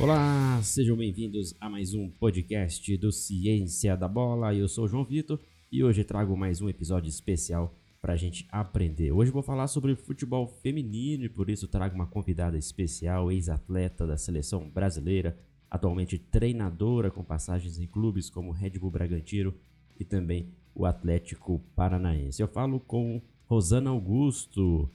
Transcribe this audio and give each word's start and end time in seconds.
Olá, 0.00 0.60
sejam 0.62 0.96
bem-vindos 0.96 1.56
a 1.60 1.68
mais 1.68 1.92
um 1.92 2.08
podcast 2.08 2.96
do 2.98 3.10
Ciência 3.10 3.96
da 3.96 4.06
Bola. 4.06 4.54
Eu 4.54 4.68
sou 4.68 4.84
o 4.84 4.88
João 4.88 5.04
Vitor 5.04 5.40
e 5.72 5.82
hoje 5.82 6.04
trago 6.04 6.36
mais 6.36 6.60
um 6.60 6.68
episódio 6.68 7.08
especial 7.08 7.74
para 8.00 8.12
a 8.12 8.16
gente 8.16 8.46
aprender. 8.52 9.10
Hoje 9.10 9.32
vou 9.32 9.42
falar 9.42 9.66
sobre 9.66 9.96
futebol 9.96 10.46
feminino 10.46 11.24
e 11.24 11.28
por 11.28 11.50
isso 11.50 11.66
trago 11.66 11.96
uma 11.96 12.06
convidada 12.06 12.56
especial, 12.56 13.32
ex-atleta 13.32 14.06
da 14.06 14.16
seleção 14.16 14.70
brasileira, 14.70 15.36
atualmente 15.68 16.16
treinadora 16.16 17.10
com 17.10 17.24
passagens 17.24 17.76
em 17.76 17.86
clubes 17.88 18.30
como 18.30 18.52
Red 18.52 18.78
Bull 18.78 18.92
Bragantino 18.92 19.52
e 19.98 20.04
também 20.04 20.54
o 20.76 20.86
Atlético 20.86 21.60
Paranaense. 21.74 22.40
Eu 22.40 22.46
falo 22.46 22.78
com 22.78 23.20
Rosana 23.46 23.90
Augusto. 23.90 24.88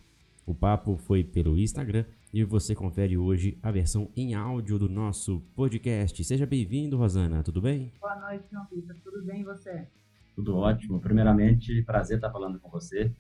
O 0.45 0.55
papo 0.55 0.95
foi 0.95 1.25
pelo 1.25 1.59
Instagram 1.59 2.05
e 2.33 2.43
você 2.43 2.73
confere 2.73 3.15
hoje 3.15 3.59
a 3.61 3.69
versão 3.69 4.09
em 4.15 4.33
áudio 4.33 4.79
do 4.79 4.89
nosso 4.89 5.39
podcast. 5.55 6.23
Seja 6.23 6.47
bem-vindo, 6.47 6.97
Rosana, 6.97 7.43
tudo 7.43 7.61
bem? 7.61 7.91
Boa 8.01 8.15
noite, 8.15 8.45
João 8.51 8.65
Vitor, 8.73 8.95
tudo 9.03 9.21
bem 9.21 9.41
e 9.41 9.43
você? 9.43 9.87
Tudo 10.35 10.57
ótimo. 10.57 10.99
Primeiramente, 10.99 11.83
prazer 11.83 12.17
estar 12.17 12.31
falando 12.31 12.59
com 12.59 12.71
você. 12.71 13.11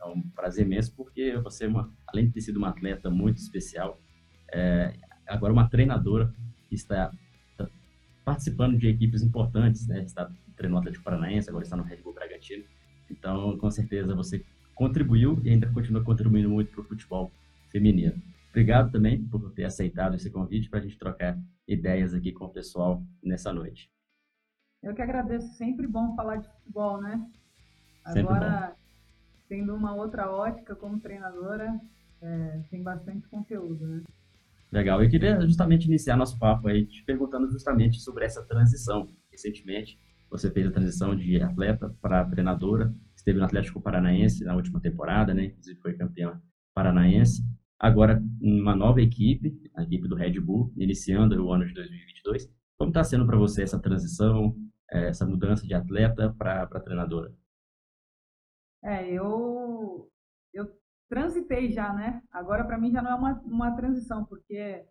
É 0.00 0.06
um 0.06 0.22
prazer 0.22 0.66
mesmo, 0.66 0.96
porque 0.96 1.36
você, 1.36 1.66
é 1.66 1.70
além 2.06 2.28
de 2.28 2.32
ter 2.32 2.40
sido 2.40 2.56
uma 2.56 2.70
atleta 2.70 3.10
muito 3.10 3.36
especial, 3.36 4.00
é 4.50 4.94
agora 5.26 5.52
uma 5.52 5.68
treinadora 5.68 6.34
que 6.70 6.74
está, 6.74 7.12
está 7.50 7.68
participando 8.24 8.78
de 8.78 8.88
equipes 8.88 9.22
importantes, 9.22 9.86
né? 9.86 10.02
Está 10.02 10.32
treinando 10.56 10.76
o 10.76 10.80
Atlético 10.80 11.04
Paranaense, 11.04 11.50
agora 11.50 11.62
está 11.62 11.76
no 11.76 11.82
Red 11.82 11.98
Bull 11.98 12.14
Bragantino. 12.14 12.64
Então, 13.10 13.58
com 13.58 13.70
certeza, 13.70 14.14
você 14.14 14.42
contribuiu 14.74 15.38
e 15.44 15.50
ainda 15.50 15.70
continua 15.70 16.02
contribuindo 16.02 16.48
muito 16.48 16.72
para 16.72 16.80
o 16.80 16.84
futebol 16.84 17.30
feminino. 17.70 18.31
Obrigado 18.52 18.92
também 18.92 19.24
por 19.24 19.50
ter 19.52 19.64
aceitado 19.64 20.14
esse 20.14 20.30
convite 20.30 20.68
para 20.68 20.78
a 20.78 20.82
gente 20.82 20.98
trocar 20.98 21.38
ideias 21.66 22.12
aqui 22.12 22.32
com 22.32 22.44
o 22.44 22.52
pessoal 22.52 23.02
nessa 23.22 23.50
noite. 23.50 23.90
Eu 24.82 24.94
que 24.94 25.00
agradeço, 25.00 25.54
sempre 25.54 25.86
bom 25.86 26.14
falar 26.14 26.36
de 26.36 26.48
futebol, 26.48 27.00
né? 27.00 27.26
Agora, 28.04 28.76
tendo 29.48 29.74
uma 29.74 29.94
outra 29.94 30.30
ótica 30.30 30.76
como 30.76 31.00
treinadora, 31.00 31.80
é, 32.20 32.60
tem 32.70 32.82
bastante 32.82 33.26
conteúdo, 33.26 33.86
né? 33.86 34.02
Legal, 34.70 35.02
eu 35.02 35.08
queria 35.08 35.40
justamente 35.46 35.86
iniciar 35.86 36.16
nosso 36.16 36.38
papo 36.38 36.68
aí 36.68 36.84
te 36.84 37.02
perguntando 37.04 37.50
justamente 37.50 38.00
sobre 38.00 38.26
essa 38.26 38.42
transição. 38.42 39.08
Recentemente, 39.30 39.98
você 40.30 40.50
fez 40.50 40.66
a 40.66 40.70
transição 40.70 41.16
de 41.16 41.40
atleta 41.40 41.94
para 42.02 42.26
treinadora, 42.26 42.94
esteve 43.16 43.38
no 43.38 43.46
Atlético 43.46 43.80
Paranaense 43.80 44.44
na 44.44 44.54
última 44.54 44.78
temporada, 44.78 45.32
né? 45.32 45.44
Inclusive 45.46 45.80
foi 45.80 45.94
campeã 45.94 46.38
paranaense 46.74 47.42
agora 47.82 48.22
uma 48.40 48.76
nova 48.76 49.02
equipe, 49.02 49.60
a 49.74 49.82
equipe 49.82 50.06
do 50.06 50.14
Red 50.14 50.38
Bull, 50.38 50.72
iniciando 50.76 51.44
o 51.44 51.52
ano 51.52 51.66
de 51.66 51.74
2022. 51.74 52.48
Como 52.78 52.90
está 52.90 53.02
sendo 53.02 53.26
para 53.26 53.36
você 53.36 53.64
essa 53.64 53.80
transição, 53.80 54.54
é, 54.88 55.08
essa 55.08 55.26
mudança 55.26 55.66
de 55.66 55.74
atleta 55.74 56.32
para 56.38 56.66
treinadora? 56.80 57.34
É, 58.84 59.10
eu, 59.10 60.08
eu 60.54 60.68
transitei 61.08 61.72
já, 61.72 61.92
né? 61.92 62.22
Agora 62.30 62.64
para 62.64 62.78
mim 62.78 62.92
já 62.92 63.02
não 63.02 63.10
é 63.10 63.14
uma, 63.14 63.40
uma 63.44 63.76
transição, 63.76 64.24
porque 64.26 64.84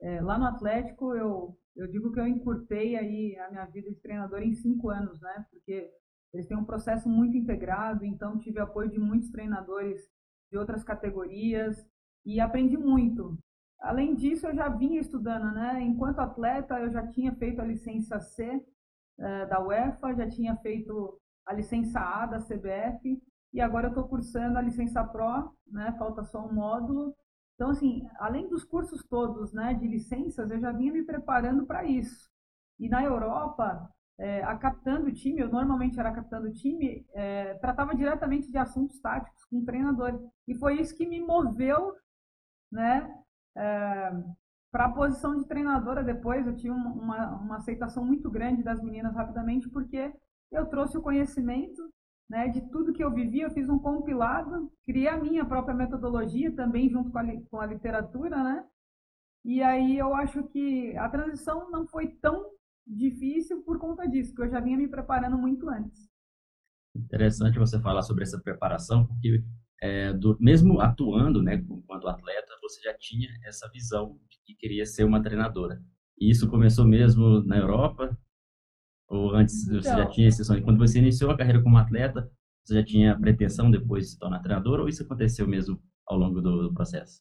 é, 0.00 0.20
lá 0.20 0.36
no 0.36 0.46
Atlético 0.46 1.14
eu, 1.14 1.56
eu 1.76 1.86
digo 1.86 2.12
que 2.12 2.18
eu 2.18 2.26
encurtei 2.26 2.96
aí 2.96 3.36
a 3.38 3.50
minha 3.50 3.66
vida 3.66 3.88
de 3.88 4.00
treinador 4.00 4.42
em 4.42 4.52
cinco 4.52 4.90
anos, 4.90 5.20
né? 5.20 5.46
Porque 5.48 5.88
eles 6.34 6.46
têm 6.46 6.56
um 6.56 6.64
processo 6.64 7.08
muito 7.08 7.36
integrado, 7.36 8.04
então 8.04 8.38
tive 8.38 8.58
apoio 8.58 8.90
de 8.90 8.98
muitos 8.98 9.30
treinadores 9.30 10.00
de 10.50 10.58
outras 10.58 10.82
categorias, 10.82 11.86
e 12.24 12.40
aprendi 12.40 12.76
muito. 12.76 13.38
Além 13.80 14.14
disso, 14.14 14.46
eu 14.46 14.54
já 14.54 14.68
vinha 14.68 15.00
estudando, 15.00 15.52
né? 15.52 15.80
Enquanto 15.82 16.20
atleta, 16.20 16.78
eu 16.78 16.90
já 16.90 17.06
tinha 17.08 17.34
feito 17.34 17.60
a 17.60 17.64
licença 17.64 18.20
C 18.20 18.64
eh, 19.18 19.46
da 19.46 19.60
UEFA, 19.60 20.14
já 20.14 20.28
tinha 20.28 20.56
feito 20.56 21.18
a 21.44 21.52
licença 21.52 22.00
A 22.00 22.26
da 22.26 22.38
CBF 22.38 23.20
e 23.52 23.60
agora 23.60 23.86
eu 23.86 23.90
estou 23.90 24.08
cursando 24.08 24.56
a 24.56 24.62
licença 24.62 25.04
Pro, 25.04 25.52
né? 25.66 25.94
Falta 25.98 26.22
só 26.22 26.46
um 26.46 26.52
módulo. 26.52 27.14
Então, 27.54 27.70
assim, 27.70 28.08
além 28.18 28.48
dos 28.48 28.64
cursos 28.64 29.04
todos, 29.04 29.52
né, 29.52 29.74
de 29.74 29.86
licenças, 29.86 30.50
eu 30.50 30.58
já 30.58 30.72
vinha 30.72 30.92
me 30.92 31.04
preparando 31.04 31.66
para 31.66 31.84
isso. 31.84 32.30
E 32.78 32.88
na 32.88 33.04
Europa, 33.04 33.88
é, 34.18 34.42
a 34.42 34.56
capitã 34.56 35.00
do 35.00 35.12
time, 35.12 35.40
eu 35.40 35.48
normalmente 35.48 35.98
era 35.98 36.12
capitã 36.12 36.40
do 36.40 36.52
time, 36.52 37.06
é, 37.12 37.54
tratava 37.54 37.94
diretamente 37.94 38.50
de 38.50 38.58
assuntos 38.58 39.00
táticos 39.00 39.44
com 39.44 39.58
o 39.58 39.64
treinador. 39.64 40.20
E 40.48 40.54
foi 40.54 40.80
isso 40.80 40.96
que 40.96 41.06
me 41.06 41.20
moveu 41.20 41.94
né? 42.72 43.14
É, 43.56 44.10
para 44.72 44.86
a 44.86 44.92
posição 44.92 45.36
de 45.36 45.46
treinadora 45.46 46.02
depois, 46.02 46.46
eu 46.46 46.56
tive 46.56 46.70
uma, 46.70 47.36
uma 47.36 47.56
aceitação 47.58 48.04
muito 48.04 48.30
grande 48.30 48.62
das 48.62 48.82
meninas 48.82 49.14
rapidamente, 49.14 49.68
porque 49.68 50.10
eu 50.50 50.66
trouxe 50.66 50.96
o 50.96 51.02
conhecimento 51.02 51.82
né, 52.28 52.48
de 52.48 52.62
tudo 52.70 52.94
que 52.94 53.04
eu 53.04 53.12
vivi, 53.12 53.40
eu 53.40 53.50
fiz 53.50 53.68
um 53.68 53.78
compilado, 53.78 54.72
criei 54.84 55.08
a 55.08 55.20
minha 55.20 55.44
própria 55.44 55.74
metodologia 55.74 56.50
também 56.56 56.88
junto 56.88 57.10
com 57.10 57.18
a, 57.18 57.24
com 57.50 57.60
a 57.60 57.66
literatura, 57.66 58.42
né? 58.42 58.64
E 59.44 59.62
aí 59.62 59.98
eu 59.98 60.14
acho 60.14 60.42
que 60.44 60.96
a 60.96 61.08
transição 61.08 61.70
não 61.70 61.86
foi 61.86 62.08
tão 62.22 62.50
difícil 62.86 63.62
por 63.62 63.78
conta 63.78 64.08
disso, 64.08 64.30
porque 64.30 64.48
eu 64.48 64.52
já 64.52 64.60
vinha 64.60 64.78
me 64.78 64.88
preparando 64.88 65.36
muito 65.36 65.68
antes. 65.68 66.08
Interessante 66.94 67.58
você 67.58 67.78
falar 67.80 68.02
sobre 68.02 68.22
essa 68.22 68.40
preparação, 68.40 69.06
porque 69.06 69.42
é, 69.82 70.12
do, 70.12 70.36
mesmo 70.38 70.80
atuando, 70.80 71.42
né, 71.42 71.56
enquanto 71.56 72.06
atleta, 72.06 72.56
você 72.62 72.80
já 72.80 72.94
tinha 72.96 73.28
essa 73.44 73.68
visão 73.68 74.16
de 74.30 74.38
que 74.44 74.54
queria 74.54 74.86
ser 74.86 75.02
uma 75.02 75.20
treinadora. 75.20 75.82
E 76.16 76.30
isso 76.30 76.48
começou 76.48 76.84
mesmo 76.86 77.42
na 77.42 77.58
Europa? 77.58 78.16
Ou 79.08 79.34
antes 79.34 79.66
você 79.66 79.82
já 79.88 80.00
então 80.02 80.10
tinha 80.10 80.28
esse 80.28 80.44
sonho? 80.44 80.62
Quando 80.62 80.78
você 80.78 81.00
iniciou 81.00 81.32
a 81.32 81.36
carreira 81.36 81.60
como 81.60 81.76
atleta, 81.76 82.30
você 82.64 82.74
já 82.74 82.84
tinha 82.84 83.18
pretensão 83.18 83.72
depois 83.72 84.04
de 84.04 84.10
se 84.12 84.18
tornar 84.20 84.38
treinadora 84.38 84.82
ou 84.82 84.88
isso 84.88 85.02
aconteceu 85.02 85.48
mesmo 85.48 85.82
ao 86.06 86.16
longo 86.16 86.40
do, 86.40 86.68
do 86.68 86.72
processo? 86.72 87.20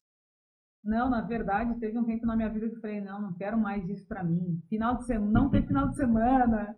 Não, 0.83 1.09
na 1.09 1.21
verdade, 1.21 1.79
teve 1.79 1.97
um 1.97 2.05
tempo 2.05 2.27
na 2.27 2.35
minha 2.35 2.49
vida 2.49 2.69
que 2.69 2.75
eu 2.75 2.81
falei, 2.81 3.01
não, 3.01 3.19
não 3.19 3.33
quero 3.33 3.57
mais 3.57 3.89
isso 3.89 4.05
para 4.07 4.23
mim. 4.23 4.61
Final 4.69 4.97
de 4.97 5.05
semana, 5.05 5.31
não 5.31 5.49
ter 5.49 5.65
final 5.65 5.89
de 5.89 5.95
semana, 5.95 6.75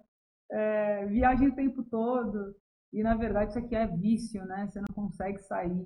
é, 0.49 1.05
viagem 1.07 1.49
o 1.49 1.55
tempo 1.55 1.83
todo. 1.83 2.55
E 2.93 3.01
na 3.01 3.15
verdade 3.15 3.49
isso 3.49 3.59
aqui 3.59 3.75
é 3.75 3.87
vício, 3.87 4.45
né? 4.45 4.67
Você 4.67 4.79
não 4.79 4.93
consegue 4.93 5.39
sair 5.39 5.85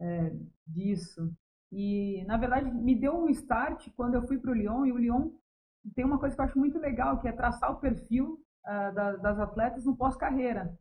é, 0.00 0.32
disso. 0.66 1.30
E 1.70 2.24
na 2.26 2.38
verdade 2.38 2.72
me 2.72 2.94
deu 2.94 3.14
um 3.14 3.28
start 3.28 3.90
quando 3.94 4.14
eu 4.14 4.26
fui 4.26 4.38
para 4.38 4.50
o 4.50 4.54
Lyon. 4.54 4.86
E 4.86 4.92
o 4.92 4.96
Lyon 4.96 5.30
tem 5.94 6.04
uma 6.04 6.18
coisa 6.18 6.34
que 6.34 6.40
eu 6.40 6.46
acho 6.46 6.58
muito 6.58 6.78
legal, 6.78 7.20
que 7.20 7.28
é 7.28 7.32
traçar 7.32 7.70
o 7.70 7.80
perfil 7.80 8.42
uh, 8.64 8.94
da, 8.94 9.16
das 9.16 9.38
atletas 9.38 9.84
no 9.84 9.94
pós-carreira. 9.94 10.76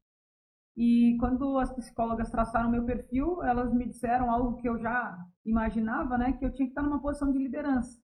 E 0.77 1.17
quando 1.19 1.57
as 1.57 1.71
psicólogas 1.71 2.29
traçaram 2.29 2.69
meu 2.69 2.85
perfil, 2.85 3.43
elas 3.43 3.73
me 3.73 3.85
disseram 3.85 4.31
algo 4.31 4.57
que 4.57 4.67
eu 4.67 4.77
já 4.77 5.17
imaginava, 5.45 6.17
né? 6.17 6.33
Que 6.33 6.45
eu 6.45 6.53
tinha 6.53 6.65
que 6.65 6.71
estar 6.71 6.81
numa 6.81 7.01
posição 7.01 7.31
de 7.31 7.37
liderança. 7.37 7.99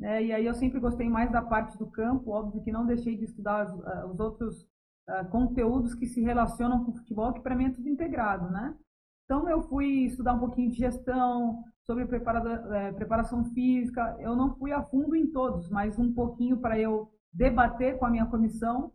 É, 0.00 0.24
e 0.24 0.32
aí 0.32 0.46
eu 0.46 0.54
sempre 0.54 0.80
gostei 0.80 1.08
mais 1.08 1.30
da 1.30 1.42
parte 1.42 1.78
do 1.78 1.88
campo, 1.90 2.30
óbvio 2.30 2.62
que 2.62 2.72
não 2.72 2.86
deixei 2.86 3.16
de 3.16 3.24
estudar 3.24 3.66
os, 3.66 3.72
uh, 3.72 4.10
os 4.10 4.18
outros 4.18 4.71
uh, 5.08 5.28
conteúdos 5.30 5.94
que 5.94 6.06
se 6.06 6.20
relacionam 6.20 6.84
com 6.84 6.90
o 6.92 6.96
futebol, 6.96 7.32
que 7.32 7.40
para 7.40 7.54
mim 7.54 7.66
é 7.66 7.70
tudo 7.70 7.88
integrado, 7.88 8.50
né? 8.50 8.76
Então 9.24 9.48
eu 9.48 9.62
fui 9.62 10.04
estudar 10.04 10.34
um 10.34 10.40
pouquinho 10.40 10.70
de 10.70 10.76
gestão, 10.76 11.64
sobre 11.84 12.04
é, 12.04 12.92
preparação 12.92 13.44
física. 13.52 14.16
Eu 14.20 14.36
não 14.36 14.54
fui 14.56 14.72
a 14.72 14.82
fundo 14.82 15.14
em 15.14 15.30
todos, 15.30 15.68
mas 15.68 15.98
um 15.98 16.12
pouquinho 16.12 16.58
para 16.58 16.78
eu 16.78 17.10
debater 17.32 17.98
com 17.98 18.06
a 18.06 18.10
minha 18.10 18.26
comissão, 18.26 18.92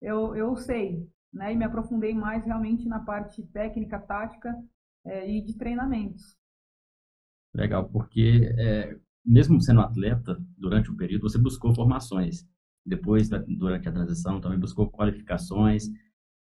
eu, 0.00 0.36
eu 0.36 0.56
sei, 0.56 1.08
né? 1.32 1.52
E 1.52 1.56
me 1.56 1.64
aprofundei 1.64 2.14
mais 2.14 2.44
realmente 2.44 2.86
na 2.86 3.00
parte 3.00 3.42
técnica, 3.46 3.98
tática 3.98 4.54
é, 5.04 5.30
e 5.30 5.42
de 5.42 5.56
treinamentos. 5.56 6.36
Legal, 7.54 7.88
porque 7.88 8.54
é, 8.56 8.96
mesmo 9.24 9.60
sendo 9.60 9.80
atleta, 9.80 10.38
durante 10.56 10.90
o 10.90 10.96
período, 10.96 11.28
você 11.28 11.38
buscou 11.38 11.74
formações 11.74 12.46
depois, 12.88 13.28
durante 13.28 13.88
a 13.88 13.92
transição, 13.92 14.40
também 14.40 14.58
buscou 14.58 14.90
qualificações, 14.90 15.88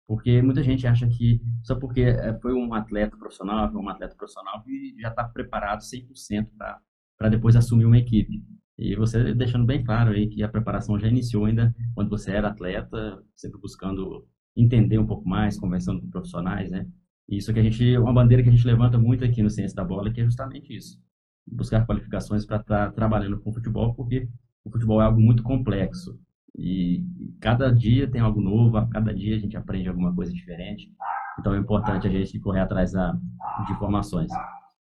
porque 0.07 0.41
muita 0.41 0.63
gente 0.63 0.85
acha 0.85 1.07
que 1.07 1.41
só 1.63 1.75
porque 1.75 2.01
eh, 2.01 2.37
foi 2.41 2.53
um 2.53 2.73
atleta 2.73 3.17
profissional, 3.17 3.71
foi 3.71 3.81
um 3.81 3.89
atleta 3.89 4.15
profissional 4.15 4.63
e 4.67 4.95
já 4.99 5.09
está 5.09 5.23
preparado 5.23 5.81
100% 5.81 6.47
para 7.17 7.29
depois 7.29 7.55
assumir 7.55 7.85
uma 7.85 7.97
equipe. 7.97 8.43
E 8.77 8.95
você 8.95 9.33
deixando 9.33 9.65
bem 9.65 9.83
claro 9.83 10.11
aí 10.11 10.27
que 10.27 10.43
a 10.43 10.49
preparação 10.49 10.99
já 10.99 11.07
iniciou 11.07 11.45
ainda 11.45 11.73
quando 11.93 12.09
você 12.09 12.31
era 12.31 12.49
atleta, 12.49 13.23
sempre 13.35 13.59
buscando 13.59 14.27
entender 14.55 14.99
um 14.99 15.07
pouco 15.07 15.27
mais, 15.27 15.57
conversando 15.59 16.01
com 16.01 16.09
profissionais, 16.09 16.69
né? 16.71 16.87
Isso 17.27 17.53
que 17.53 17.59
a 17.59 17.63
gente, 17.63 17.97
uma 17.97 18.13
bandeira 18.13 18.43
que 18.43 18.49
a 18.49 18.51
gente 18.51 18.67
levanta 18.67 18.97
muito 18.97 19.23
aqui 19.25 19.41
no 19.41 19.49
Ciência 19.49 19.75
da 19.75 19.83
Bola, 19.83 20.11
que 20.11 20.21
é 20.21 20.25
justamente 20.25 20.75
isso. 20.75 20.99
Buscar 21.47 21.85
qualificações 21.85 22.45
para 22.45 22.57
estar 22.57 22.87
tá 22.87 22.91
trabalhando 22.91 23.39
com 23.39 23.53
futebol, 23.53 23.93
porque 23.95 24.29
o 24.63 24.69
futebol 24.71 25.01
é 25.01 25.05
algo 25.05 25.19
muito 25.19 25.41
complexo. 25.41 26.19
E 26.57 27.03
cada 27.41 27.69
dia 27.71 28.09
tem 28.09 28.21
algo 28.21 28.39
novo, 28.39 28.77
a 28.77 28.87
cada 28.87 29.13
dia 29.13 29.35
a 29.35 29.39
gente 29.39 29.57
aprende 29.57 29.89
alguma 29.89 30.15
coisa 30.15 30.31
diferente. 30.31 30.89
Então 31.39 31.53
é 31.53 31.57
importante 31.57 32.07
a 32.07 32.09
gente 32.09 32.39
correr 32.39 32.61
atrás 32.61 32.91
de 32.91 33.73
informações. 33.73 34.31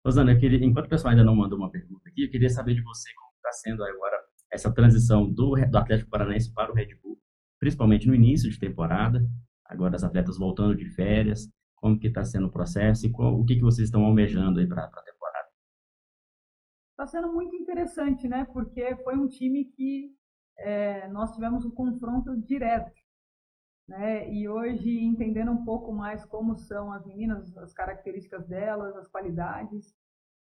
Rosana, 0.04 0.32
eu 0.32 0.38
queria, 0.38 0.64
enquanto 0.64 0.86
o 0.86 0.88
pessoal 0.88 1.10
ainda 1.10 1.24
não 1.24 1.34
mandou 1.34 1.58
uma 1.58 1.70
pergunta 1.70 2.08
aqui, 2.08 2.24
eu 2.24 2.30
queria 2.30 2.48
saber 2.48 2.74
de 2.74 2.82
você 2.82 3.12
como 3.14 3.32
está 3.36 3.52
sendo 3.52 3.82
agora 3.82 4.16
essa 4.50 4.72
transição 4.72 5.30
do, 5.30 5.54
do 5.54 5.78
Atlético 5.78 6.10
Paranaense 6.10 6.52
para 6.52 6.70
o 6.70 6.74
Red 6.74 6.94
Bull, 7.02 7.18
principalmente 7.58 8.06
no 8.06 8.14
início 8.14 8.50
de 8.50 8.58
temporada, 8.58 9.20
agora 9.64 9.96
as 9.96 10.04
atletas 10.04 10.38
voltando 10.38 10.76
de 10.76 10.88
férias, 10.90 11.50
como 11.76 11.98
que 11.98 12.06
está 12.06 12.24
sendo 12.24 12.46
o 12.46 12.52
processo 12.52 13.06
e 13.06 13.10
qual, 13.10 13.38
o 13.38 13.44
que, 13.44 13.56
que 13.56 13.62
vocês 13.62 13.88
estão 13.88 14.04
almejando 14.04 14.60
aí 14.60 14.66
para 14.66 14.84
a 14.84 15.02
temporada? 15.02 15.48
Está 16.92 17.06
sendo 17.06 17.32
muito 17.32 17.54
interessante, 17.54 18.26
né? 18.28 18.46
Porque 18.52 18.96
foi 19.04 19.16
um 19.16 19.28
time 19.28 19.64
que 19.64 20.17
é, 20.58 21.08
nós 21.08 21.32
tivemos 21.32 21.64
um 21.64 21.70
confronto 21.70 22.36
direto, 22.36 22.92
né? 23.86 24.30
E 24.32 24.48
hoje 24.48 25.04
entendendo 25.04 25.50
um 25.50 25.64
pouco 25.64 25.92
mais 25.92 26.24
como 26.24 26.56
são 26.56 26.92
as 26.92 27.06
meninas, 27.06 27.56
as 27.58 27.72
características 27.72 28.46
delas, 28.46 28.96
as 28.96 29.08
qualidades, 29.08 29.94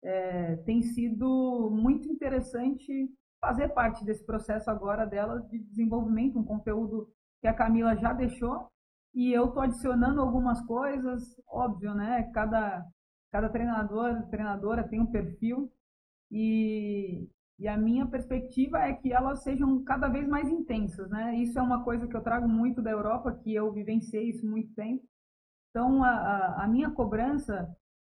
é, 0.02 0.56
tem 0.58 0.82
sido 0.82 1.70
muito 1.70 2.08
interessante 2.08 3.10
fazer 3.40 3.68
parte 3.70 4.04
desse 4.04 4.24
processo 4.24 4.70
agora 4.70 5.06
delas 5.06 5.46
de 5.48 5.58
desenvolvimento, 5.58 6.38
um 6.38 6.44
conteúdo 6.44 7.10
que 7.40 7.48
a 7.48 7.54
Camila 7.54 7.96
já 7.96 8.12
deixou 8.12 8.70
e 9.14 9.32
eu 9.32 9.46
estou 9.46 9.62
adicionando 9.62 10.20
algumas 10.20 10.60
coisas, 10.62 11.36
óbvio, 11.46 11.94
né? 11.94 12.30
Cada, 12.34 12.84
cada 13.30 13.48
treinador, 13.48 14.26
treinadora 14.28 14.88
tem 14.88 15.00
um 15.00 15.06
perfil 15.06 15.72
e, 16.30 17.28
e 17.58 17.68
a 17.68 17.76
minha 17.76 18.06
perspectiva 18.06 18.78
é 18.80 18.92
que 18.92 19.12
elas 19.12 19.42
sejam 19.42 19.82
cada 19.84 20.08
vez 20.08 20.26
mais 20.26 20.48
intensas, 20.48 21.08
né? 21.08 21.36
Isso 21.36 21.58
é 21.58 21.62
uma 21.62 21.84
coisa 21.84 22.06
que 22.06 22.16
eu 22.16 22.22
trago 22.22 22.48
muito 22.48 22.82
da 22.82 22.90
Europa, 22.90 23.32
que 23.32 23.54
eu 23.54 23.72
vivenciei 23.72 24.28
isso 24.30 24.46
muito 24.46 24.74
tempo. 24.74 25.04
Então, 25.70 26.02
a, 26.02 26.64
a, 26.64 26.68
minha 26.68 26.90
cobrança 26.90 27.68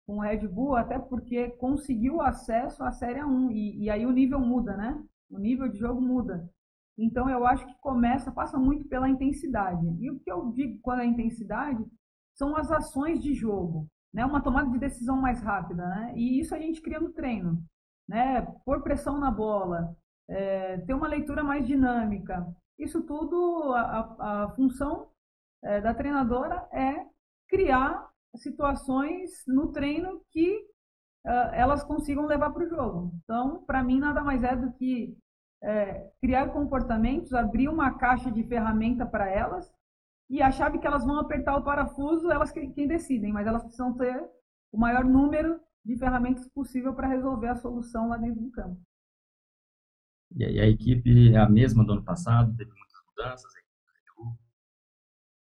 com 0.06 0.16
o 0.16 0.20
Red 0.20 0.46
Bull, 0.48 0.76
até 0.76 0.98
porque 0.98 1.50
conseguiu 1.50 2.22
acesso 2.22 2.82
à 2.84 2.92
Série 2.92 3.22
1 3.22 3.50
e, 3.50 3.84
e 3.84 3.90
aí 3.90 4.06
o 4.06 4.12
nível 4.12 4.40
muda, 4.40 4.76
né? 4.76 5.02
O 5.30 5.38
nível 5.38 5.68
de 5.68 5.78
jogo 5.78 6.00
muda. 6.00 6.48
Então 6.98 7.28
eu 7.28 7.46
acho 7.46 7.66
que 7.66 7.74
começa, 7.80 8.32
passa 8.32 8.56
muito 8.56 8.88
pela 8.88 9.08
intensidade. 9.08 9.86
E 10.00 10.10
o 10.10 10.18
que 10.18 10.30
eu 10.30 10.50
digo 10.52 10.78
quando 10.80 11.00
é 11.00 11.06
intensidade 11.06 11.84
são 12.34 12.56
as 12.56 12.70
ações 12.70 13.22
de 13.22 13.34
jogo, 13.34 13.86
né? 14.12 14.24
Uma 14.24 14.40
tomada 14.40 14.70
de 14.70 14.78
decisão 14.78 15.16
mais 15.16 15.42
rápida, 15.42 15.86
né? 15.86 16.12
E 16.16 16.40
isso 16.40 16.54
a 16.54 16.58
gente 16.58 16.80
cria 16.80 17.00
no 17.00 17.12
treino, 17.12 17.62
né? 18.08 18.42
Pôr 18.64 18.82
pressão 18.82 19.18
na 19.18 19.30
bola, 19.30 19.96
é, 20.28 20.78
ter 20.78 20.94
uma 20.94 21.08
leitura 21.08 21.42
mais 21.42 21.66
dinâmica. 21.66 22.46
Isso 22.78 23.02
tudo, 23.02 23.72
a, 23.74 24.44
a, 24.44 24.50
função 24.50 25.08
é, 25.62 25.80
da 25.80 25.94
treinadora 25.94 26.68
é 26.72 27.06
criar 27.48 28.08
situações 28.34 29.30
no 29.46 29.72
treino 29.72 30.20
que 30.30 30.58
uh, 31.26 31.54
elas 31.54 31.82
consigam 31.82 32.26
levar 32.26 32.50
para 32.50 32.64
o 32.64 32.68
jogo. 32.68 33.12
Então, 33.24 33.64
para 33.64 33.82
mim, 33.82 33.98
nada 33.98 34.22
mais 34.22 34.42
é 34.42 34.54
do 34.54 34.72
que 34.72 35.16
é, 35.62 36.10
criar 36.20 36.50
comportamentos, 36.50 37.32
abrir 37.32 37.68
uma 37.68 37.96
caixa 37.98 38.30
de 38.30 38.42
ferramenta 38.44 39.06
para 39.06 39.28
elas 39.28 39.72
e 40.28 40.42
a 40.42 40.50
chave 40.50 40.78
que 40.78 40.86
elas 40.86 41.04
vão 41.04 41.18
apertar 41.18 41.56
o 41.56 41.64
parafuso, 41.64 42.30
elas 42.30 42.52
quem, 42.52 42.72
quem 42.72 42.86
decidem, 42.86 43.32
mas 43.32 43.46
elas 43.46 43.62
precisam 43.62 43.94
ter 43.94 44.22
o 44.72 44.78
maior 44.78 45.04
número 45.04 45.60
de 45.86 45.96
ferramentas 45.96 46.46
possível 46.48 46.94
para 46.94 47.08
resolver 47.08 47.48
a 47.48 47.56
solução 47.56 48.08
lá 48.08 48.16
dentro 48.16 48.42
do 48.42 48.50
campo. 48.50 48.80
E 50.34 50.44
a 50.44 50.66
equipe 50.66 51.32
é 51.32 51.38
a 51.38 51.48
mesma 51.48 51.84
do 51.84 51.92
ano 51.92 52.04
passado, 52.04 52.54
teve 52.56 52.70
muitas 52.70 53.00
mudanças? 53.08 53.52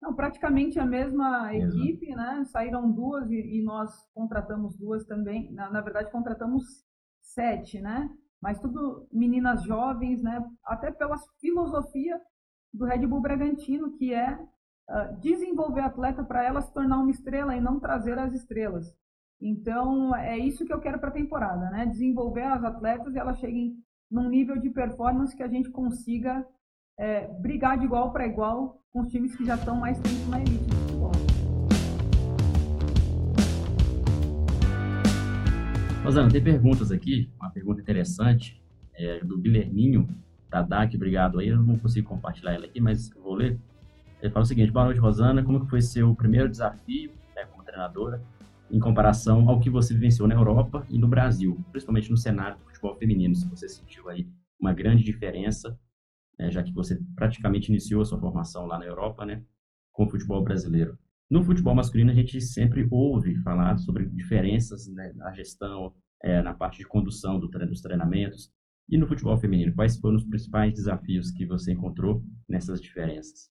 Não, 0.03 0.13
praticamente 0.15 0.81
a 0.81 0.85
mesma 0.85 1.55
equipe, 1.55 2.13
né? 2.17 2.45
Saíram 2.47 2.91
duas 2.91 3.31
e, 3.31 3.37
e, 3.37 3.63
nós 3.63 4.05
contratamos 4.13 4.77
duas 4.77 5.05
também. 5.05 5.53
Na, 5.53 5.71
na 5.71 5.81
verdade, 5.81 6.11
contratamos 6.11 6.85
sete, 7.21 7.81
né? 7.81 8.11
mas 8.43 8.59
tudo 8.59 9.07
meninas 9.13 9.63
jovens, 9.63 10.21
né? 10.21 10.45
Até 10.65 10.91
pela 10.91 11.17
filosofia 11.41 12.21
do 12.75 12.85
Red 12.85 13.07
Bull 13.07 13.21
Bragantino, 13.21 13.93
que 13.93 14.13
é 14.13 14.35
uh, 14.35 15.21
desenvolver 15.21 15.83
atleta 15.83 16.25
para 16.25 16.43
ela 16.43 16.61
se 16.61 16.73
tornar 16.75 16.99
uma 16.99 17.11
estrela 17.13 17.57
e 17.57 17.61
não 17.61 17.79
trazer 17.79 18.19
as 18.19 18.35
estrelas. 18.35 18.93
Então, 19.45 20.15
é 20.15 20.39
isso 20.39 20.65
que 20.65 20.73
eu 20.73 20.79
quero 20.79 21.01
para 21.01 21.09
a 21.09 21.13
temporada, 21.13 21.69
né? 21.71 21.85
Desenvolver 21.85 22.45
as 22.45 22.63
atletas 22.63 23.13
e 23.13 23.19
elas 23.19 23.41
cheguem 23.41 23.75
num 24.09 24.29
nível 24.29 24.57
de 24.57 24.71
performance 24.71 25.37
que 25.37 25.43
a 25.43 25.49
gente 25.49 25.69
consiga 25.69 26.47
é, 26.97 27.27
brigar 27.41 27.77
de 27.77 27.85
igual 27.85 28.13
para 28.13 28.25
igual 28.25 28.81
com 28.93 29.01
os 29.01 29.09
times 29.11 29.35
que 29.35 29.45
já 29.45 29.57
estão 29.57 29.75
mais 29.75 29.99
tempo 29.99 30.31
na 30.31 30.39
elite 30.39 30.65
do 30.65 30.77
futebol. 30.77 31.11
Rosana, 36.05 36.31
tem 36.31 36.45
perguntas 36.45 36.93
aqui, 36.93 37.29
uma 37.41 37.51
pergunta 37.51 37.81
interessante, 37.81 38.63
é, 38.95 39.25
do 39.25 39.37
Guilherminho, 39.39 40.07
da 40.49 40.63
DAC, 40.63 40.95
obrigado 40.95 41.41
aí, 41.41 41.49
eu 41.49 41.61
não 41.61 41.77
consigo 41.79 42.09
compartilhar 42.09 42.53
ela 42.53 42.67
aqui, 42.67 42.81
mas 42.81 43.11
vou 43.11 43.35
ler. 43.35 43.59
Ele 44.21 44.33
fala 44.33 44.45
o 44.45 44.47
seguinte, 44.47 44.71
boa 44.71 44.85
noite, 44.85 45.01
Rosana, 45.01 45.43
como 45.43 45.65
que 45.65 45.67
foi 45.69 45.81
seu 45.81 46.15
primeiro 46.15 46.49
desafio 46.49 47.11
né, 47.35 47.45
como 47.51 47.65
treinadora 47.65 48.23
em 48.73 48.81
comparação 48.81 49.49
ao 49.51 49.61
que 49.61 49.69
você 49.69 49.93
vivenciou 49.93 50.27
na 50.27 50.35
Europa 50.35 50.87
e 50.89 50.99
no 50.99 51.07
Brasil, 51.07 51.63
principalmente 51.71 52.11
no 52.11 52.17
cenário 52.17 52.59
do 52.59 52.65
futebol 52.65 52.97
feminino, 52.97 53.35
se 53.35 53.47
você 53.47 53.69
sentiu 53.69 54.09
aí 54.09 54.27
uma 54.59 54.73
grande 54.73 55.05
diferença, 55.05 55.79
né, 56.39 56.51
já 56.51 56.63
que 56.63 56.73
você 56.73 56.99
praticamente 57.15 57.69
iniciou 57.69 58.01
a 58.01 58.05
sua 58.07 58.19
formação 58.19 58.65
lá 58.65 58.79
na 58.79 58.87
Europa, 58.87 59.27
né, 59.27 59.45
com 59.93 60.05
o 60.05 60.11
futebol 60.11 60.43
brasileiro. 60.43 60.99
No 61.31 61.45
futebol 61.45 61.75
masculino, 61.75 62.11
a 62.11 62.15
gente 62.15 62.41
sempre 62.41 62.89
ouve 62.91 63.37
falar 63.43 63.77
sobre 63.77 64.07
diferenças 64.07 64.87
né, 64.89 65.13
na 65.15 65.33
gestão, 65.33 65.95
é, 66.23 66.41
na 66.41 66.55
parte 66.55 66.79
de 66.79 66.87
condução 66.87 67.39
do 67.39 67.51
treino, 67.51 67.71
dos 67.71 67.83
treinamentos. 67.83 68.51
E 68.89 68.99
no 68.99 69.07
futebol 69.07 69.37
feminino, 69.39 69.75
quais 69.75 69.99
foram 69.99 70.17
os 70.17 70.25
principais 70.25 70.75
desafios 70.75 71.31
que 71.31 71.47
você 71.47 71.73
encontrou 71.73 72.23
nessas 72.49 72.81
diferenças? 72.81 73.51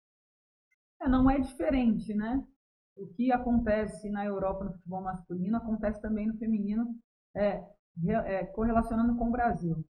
É, 1.00 1.08
não 1.08 1.30
é 1.30 1.38
diferente, 1.38 2.14
né? 2.14 2.42
O 2.96 3.06
que 3.08 3.30
acontece 3.30 4.10
na 4.10 4.24
Europa 4.24 4.64
no 4.64 4.72
futebol 4.72 5.02
masculino 5.02 5.56
acontece 5.56 6.00
também 6.00 6.26
no 6.26 6.38
feminino, 6.38 6.94
é, 7.34 7.62
é 8.08 8.46
correlacionando 8.46 9.16
com 9.16 9.28
o 9.28 9.32
Brasil. 9.32 9.84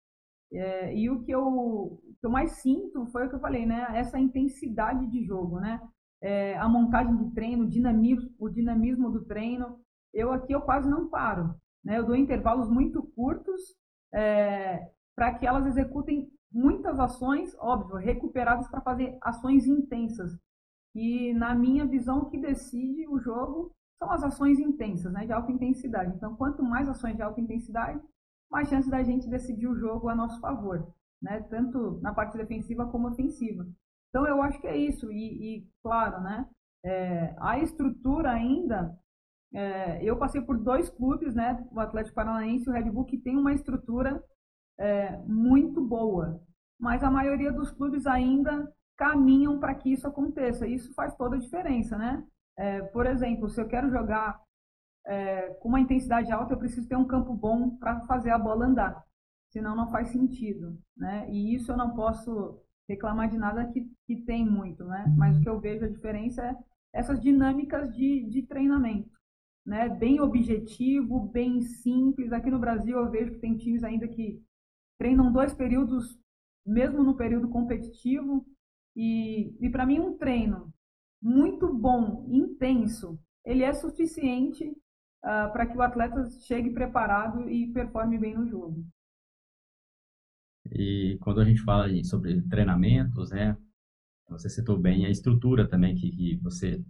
É, 0.51 0.95
e 0.95 1.09
o 1.09 1.23
que, 1.23 1.31
eu, 1.31 1.45
o 1.45 1.99
que 2.19 2.25
eu 2.25 2.29
mais 2.29 2.51
sinto 2.61 3.05
foi 3.07 3.25
o 3.25 3.29
que 3.29 3.35
eu 3.35 3.39
falei, 3.39 3.65
né? 3.65 3.87
Essa 3.95 4.19
intensidade 4.19 5.07
de 5.07 5.25
jogo, 5.25 5.59
né? 5.59 5.81
é, 6.23 6.57
a 6.57 6.69
montagem 6.69 7.15
de 7.17 7.31
treino, 7.31 7.65
o 7.65 7.69
dinamismo, 7.69 8.31
o 8.39 8.49
dinamismo 8.49 9.11
do 9.11 9.25
treino. 9.25 9.77
Eu 10.13 10.31
aqui 10.31 10.53
eu 10.53 10.61
quase 10.61 10.89
não 10.89 11.09
paro, 11.09 11.53
né? 11.83 11.99
Eu 11.99 12.05
dou 12.05 12.15
intervalos 12.15 12.69
muito 12.69 13.03
curtos 13.13 13.59
é, 14.13 14.89
para 15.15 15.33
que 15.37 15.45
elas 15.45 15.65
executem 15.65 16.31
muitas 16.51 16.97
ações, 16.97 17.53
óbvio, 17.59 17.97
recuperadas 17.97 18.69
para 18.69 18.81
fazer 18.81 19.17
ações 19.21 19.67
intensas. 19.67 20.31
E 20.95 21.33
na 21.33 21.55
minha 21.55 21.85
visão, 21.85 22.19
o 22.19 22.29
que 22.29 22.37
decide 22.37 23.07
o 23.07 23.19
jogo 23.19 23.71
são 23.97 24.11
as 24.11 24.23
ações 24.23 24.59
intensas, 24.59 25.11
né, 25.11 25.25
de 25.25 25.31
alta 25.31 25.51
intensidade. 25.51 26.13
Então, 26.15 26.35
quanto 26.35 26.61
mais 26.63 26.87
ações 26.87 27.15
de 27.15 27.21
alta 27.21 27.41
intensidade, 27.41 27.99
mais 28.51 28.67
chance 28.69 28.89
da 28.89 29.01
gente 29.01 29.29
decidir 29.29 29.67
o 29.67 29.75
jogo 29.75 30.09
a 30.09 30.15
nosso 30.15 30.39
favor, 30.39 30.87
né, 31.21 31.41
tanto 31.49 31.99
na 32.01 32.13
parte 32.13 32.37
defensiva 32.37 32.85
como 32.87 33.09
ofensiva. 33.09 33.65
Então, 34.09 34.27
eu 34.27 34.43
acho 34.43 34.61
que 34.61 34.67
é 34.67 34.77
isso. 34.77 35.11
E, 35.11 35.57
e 35.57 35.67
claro, 35.81 36.21
né? 36.21 36.47
É, 36.85 37.35
a 37.39 37.57
estrutura 37.57 38.29
ainda. 38.29 38.95
É, 39.51 40.03
eu 40.03 40.17
passei 40.17 40.41
por 40.41 40.57
dois 40.57 40.87
clubes, 40.89 41.33
né? 41.33 41.65
O 41.71 41.79
Atlético 41.79 42.15
Paranaense 42.15 42.67
e 42.67 42.69
o 42.69 42.73
Red 42.73 42.91
Bull, 42.91 43.05
que 43.05 43.17
tem 43.17 43.35
uma 43.35 43.53
estrutura 43.53 44.23
é, 44.79 45.17
muito 45.25 45.81
boa. 45.81 46.39
Mas 46.79 47.03
a 47.03 47.09
maioria 47.09 47.51
dos 47.51 47.71
clubes 47.71 48.05
ainda 48.05 48.71
caminham 48.97 49.59
para 49.59 49.75
que 49.75 49.91
isso 49.91 50.07
aconteça. 50.07 50.67
Isso 50.67 50.93
faz 50.93 51.15
toda 51.15 51.35
a 51.35 51.39
diferença, 51.39 51.97
né? 51.97 52.23
É, 52.57 52.81
por 52.81 53.05
exemplo, 53.05 53.49
se 53.49 53.59
eu 53.59 53.67
quero 53.67 53.89
jogar 53.89 54.39
é, 55.05 55.49
com 55.55 55.69
uma 55.69 55.79
intensidade 55.79 56.31
alta, 56.31 56.53
eu 56.53 56.59
preciso 56.59 56.87
ter 56.87 56.95
um 56.95 57.07
campo 57.07 57.33
bom 57.33 57.77
para 57.77 58.01
fazer 58.01 58.31
a 58.31 58.37
bola 58.37 58.65
andar. 58.65 59.03
Senão 59.51 59.75
não 59.75 59.89
faz 59.91 60.09
sentido, 60.09 60.77
né? 60.95 61.29
E 61.29 61.53
isso 61.55 61.71
eu 61.71 61.77
não 61.77 61.95
posso 61.95 62.59
reclamar 62.87 63.29
de 63.29 63.37
nada 63.37 63.65
que, 63.65 63.87
que 64.05 64.17
tem 64.17 64.45
muito, 64.45 64.83
né? 64.85 65.05
Mas 65.17 65.37
o 65.37 65.41
que 65.41 65.49
eu 65.49 65.59
vejo 65.59 65.85
a 65.85 65.89
diferença 65.89 66.43
é 66.43 66.55
essas 66.93 67.19
dinâmicas 67.21 67.93
de, 67.95 68.23
de 68.29 68.43
treinamento, 68.43 69.11
né? 69.65 69.89
Bem 69.89 70.19
objetivo, 70.21 71.27
bem 71.27 71.61
simples. 71.61 72.31
Aqui 72.31 72.49
no 72.49 72.59
Brasil 72.59 72.97
eu 72.97 73.09
vejo 73.09 73.31
que 73.33 73.39
tem 73.39 73.57
times 73.57 73.83
ainda 73.83 74.07
que 74.07 74.41
treinam 74.97 75.31
dois 75.31 75.53
períodos, 75.53 76.17
mesmo 76.65 77.03
no 77.03 77.15
período 77.15 77.49
competitivo. 77.49 78.45
E, 78.95 79.55
e 79.59 79.69
para 79.69 79.85
mim 79.85 79.99
um 79.99 80.17
treino 80.17 80.73
muito 81.21 81.73
bom, 81.73 82.25
intenso, 82.29 83.19
ele 83.45 83.63
é 83.63 83.73
suficiente 83.73 84.67
uh, 84.67 85.51
para 85.51 85.65
que 85.65 85.77
o 85.77 85.81
atleta 85.81 86.29
chegue 86.41 86.69
preparado 86.69 87.49
e 87.49 87.71
performe 87.71 88.17
bem 88.17 88.35
no 88.35 88.45
jogo. 88.45 88.85
E 90.71 91.17
quando 91.21 91.41
a 91.41 91.45
gente 91.45 91.61
fala 91.61 91.87
sobre 92.03 92.41
treinamentos, 92.43 93.31
né, 93.31 93.57
você 94.29 94.49
citou 94.49 94.77
bem 94.77 95.05
a 95.05 95.09
estrutura 95.09 95.67
também 95.67 95.95
que, 95.95 96.09
que 96.09 96.35
você 96.37 96.83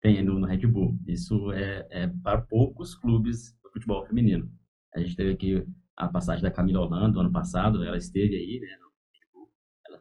tem 0.00 0.22
no, 0.22 0.38
no, 0.38 0.46
Red 0.46 0.66
Bull. 0.66 0.98
Isso 1.06 1.52
é, 1.52 1.86
é, 1.90 2.06
para 2.22 2.42
poucos 2.42 2.94
clubes 2.94 3.56
do 3.62 3.70
futebol 3.70 4.06
feminino. 4.06 4.50
A 4.94 5.00
gente 5.00 5.16
teve 5.16 5.32
aqui 5.32 5.66
a 5.96 6.08
passagem 6.08 6.42
da 6.42 6.50
Camila 6.50 6.80
Holanda 6.80 7.20
ano 7.20 7.32
passado, 7.32 7.84
ela 7.84 7.96
esteve 7.96 8.34
aí, 8.34 8.60
né, 8.60 8.76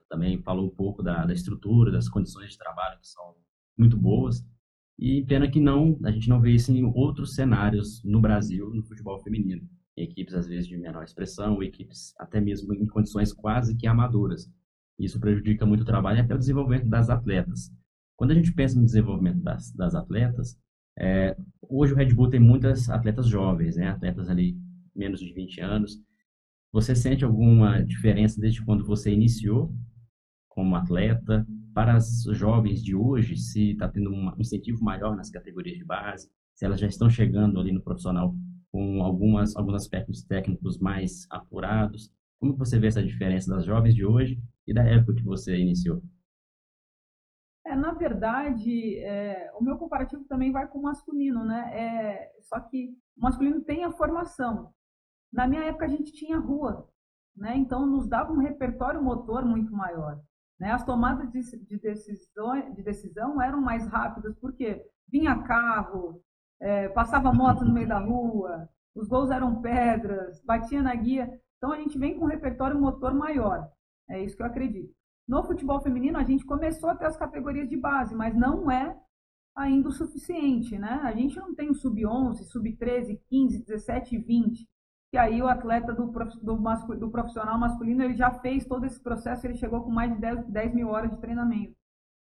também 0.09 0.41
falou 0.41 0.65
um 0.65 0.75
pouco 0.75 1.03
da, 1.03 1.25
da 1.25 1.33
estrutura, 1.33 1.91
das 1.91 2.09
condições 2.09 2.51
de 2.51 2.57
trabalho 2.57 2.99
que 2.99 3.07
são 3.07 3.35
muito 3.77 3.95
boas. 3.95 4.43
E 4.97 5.23
pena 5.23 5.49
que 5.49 5.61
não, 5.61 5.97
a 6.03 6.11
gente 6.11 6.27
não 6.27 6.41
vê 6.41 6.51
isso 6.51 6.71
em 6.71 6.83
outros 6.83 7.35
cenários 7.35 8.03
no 8.03 8.19
Brasil, 8.19 8.69
no 8.73 8.83
futebol 8.83 9.17
feminino. 9.19 9.65
Equipes, 9.95 10.33
às 10.33 10.47
vezes, 10.47 10.67
de 10.67 10.77
menor 10.77 11.03
expressão, 11.03 11.63
equipes 11.63 12.13
até 12.17 12.41
mesmo 12.41 12.73
em 12.73 12.85
condições 12.87 13.31
quase 13.31 13.77
que 13.77 13.87
amadoras. 13.87 14.51
Isso 14.97 15.19
prejudica 15.19 15.65
muito 15.65 15.81
o 15.81 15.85
trabalho 15.85 16.17
e 16.17 16.21
até 16.21 16.35
o 16.35 16.39
desenvolvimento 16.39 16.87
das 16.87 17.09
atletas. 17.09 17.71
Quando 18.17 18.31
a 18.31 18.33
gente 18.33 18.51
pensa 18.51 18.77
no 18.77 18.85
desenvolvimento 18.85 19.39
das, 19.41 19.71
das 19.71 19.95
atletas, 19.95 20.59
é, 20.97 21.37
hoje 21.61 21.93
o 21.93 21.95
Red 21.95 22.13
Bull 22.13 22.29
tem 22.29 22.39
muitas 22.39 22.89
atletas 22.89 23.27
jovens, 23.27 23.77
né? 23.77 23.87
atletas 23.87 24.27
ali 24.29 24.57
menos 24.93 25.21
de 25.21 25.31
20 25.31 25.61
anos. 25.61 25.97
Você 26.73 26.93
sente 26.93 27.23
alguma 27.23 27.81
diferença 27.81 28.39
desde 28.39 28.63
quando 28.63 28.85
você 28.85 29.11
iniciou 29.11 29.73
como 30.49 30.75
atleta 30.75 31.47
para 31.73 31.95
as 31.95 32.23
jovens 32.31 32.83
de 32.83 32.95
hoje, 32.95 33.37
se 33.37 33.71
está 33.71 33.87
tendo 33.87 34.11
um 34.11 34.33
incentivo 34.37 34.83
maior 34.83 35.15
nas 35.15 35.29
categorias 35.29 35.77
de 35.77 35.85
base, 35.85 36.29
se 36.55 36.65
elas 36.65 36.79
já 36.79 36.87
estão 36.87 37.09
chegando 37.09 37.59
ali 37.59 37.71
no 37.71 37.81
profissional 37.81 38.35
com 38.71 39.01
algumas, 39.03 39.55
alguns 39.55 39.75
aspectos 39.75 40.23
técnicos 40.23 40.77
mais 40.77 41.25
apurados? 41.29 42.11
Como 42.39 42.55
você 42.55 42.79
vê 42.79 42.87
essa 42.87 43.03
diferença 43.03 43.53
das 43.53 43.65
jovens 43.65 43.95
de 43.95 44.05
hoje 44.05 44.41
e 44.67 44.73
da 44.73 44.83
época 44.83 45.15
que 45.15 45.23
você 45.23 45.57
iniciou? 45.57 46.01
É, 47.65 47.75
na 47.75 47.93
verdade, 47.93 48.97
é, 48.99 49.51
o 49.59 49.63
meu 49.63 49.77
comparativo 49.77 50.23
também 50.25 50.51
vai 50.51 50.67
com 50.67 50.79
o 50.79 50.83
masculino, 50.83 51.45
né? 51.45 51.69
É, 51.73 52.31
só 52.41 52.59
que 52.59 52.97
o 53.15 53.21
masculino 53.21 53.61
tem 53.61 53.83
a 53.83 53.91
formação. 53.91 54.73
Na 55.31 55.47
minha 55.47 55.63
época 55.63 55.85
a 55.85 55.89
gente 55.89 56.11
tinha 56.11 56.39
rua, 56.39 56.89
né? 57.35 57.55
Então 57.55 57.85
nos 57.85 58.07
dava 58.07 58.31
um 58.31 58.39
repertório 58.39 59.03
motor 59.03 59.45
muito 59.45 59.71
maior. 59.71 60.19
Né? 60.59 60.71
As 60.71 60.83
tomadas 60.83 61.31
de, 61.31 61.41
de, 61.65 61.79
decisão, 61.79 62.73
de 62.73 62.83
decisão 62.83 63.41
eram 63.41 63.61
mais 63.61 63.87
rápidas, 63.87 64.35
porque 64.39 64.85
vinha 65.07 65.43
carro, 65.43 66.21
é, 66.59 66.89
passava 66.89 67.31
moto 67.31 67.63
no 67.63 67.73
meio 67.73 67.87
da 67.87 67.99
rua, 67.99 68.69
os 68.93 69.07
gols 69.07 69.31
eram 69.31 69.61
pedras, 69.61 70.43
batia 70.43 70.81
na 70.81 70.93
guia. 70.93 71.31
Então 71.57 71.71
a 71.71 71.77
gente 71.77 71.97
vem 71.97 72.17
com 72.17 72.25
um 72.25 72.29
repertório 72.29 72.79
motor 72.79 73.13
maior. 73.13 73.69
É 74.09 74.21
isso 74.21 74.35
que 74.35 74.41
eu 74.41 74.47
acredito. 74.47 74.93
No 75.27 75.43
futebol 75.43 75.79
feminino, 75.79 76.17
a 76.17 76.23
gente 76.23 76.43
começou 76.43 76.89
a 76.89 76.95
ter 76.95 77.05
as 77.05 77.15
categorias 77.15 77.69
de 77.69 77.77
base, 77.77 78.15
mas 78.15 78.35
não 78.35 78.69
é 78.69 78.97
ainda 79.55 79.89
o 79.89 79.91
suficiente, 79.91 80.77
né? 80.77 80.99
A 81.03 81.11
gente 81.13 81.37
não 81.37 81.53
tem 81.53 81.69
o 81.69 81.75
sub-11, 81.75 82.43
sub-13, 82.45 83.19
15, 83.27 83.59
17 83.65 84.15
e 84.15 84.17
20, 84.17 84.67
que 85.11 85.17
aí 85.17 85.41
o 85.41 85.47
atleta 85.47 85.93
do, 85.93 86.05
do, 86.07 86.95
do, 86.95 87.09
profissional 87.09 87.57
masculino 87.57 88.03
ele 88.03 88.13
já 88.13 88.31
fez 88.31 88.65
todo 88.65 88.85
esse 88.85 89.01
processo, 89.01 89.45
ele 89.45 89.55
chegou 89.55 89.83
com 89.83 89.89
mais 89.89 90.13
de 90.13 90.19
10, 90.19 90.45
10 90.47 90.73
mil 90.73 90.89
horas 90.89 91.09
de 91.09 91.17
treinamento. 91.17 91.75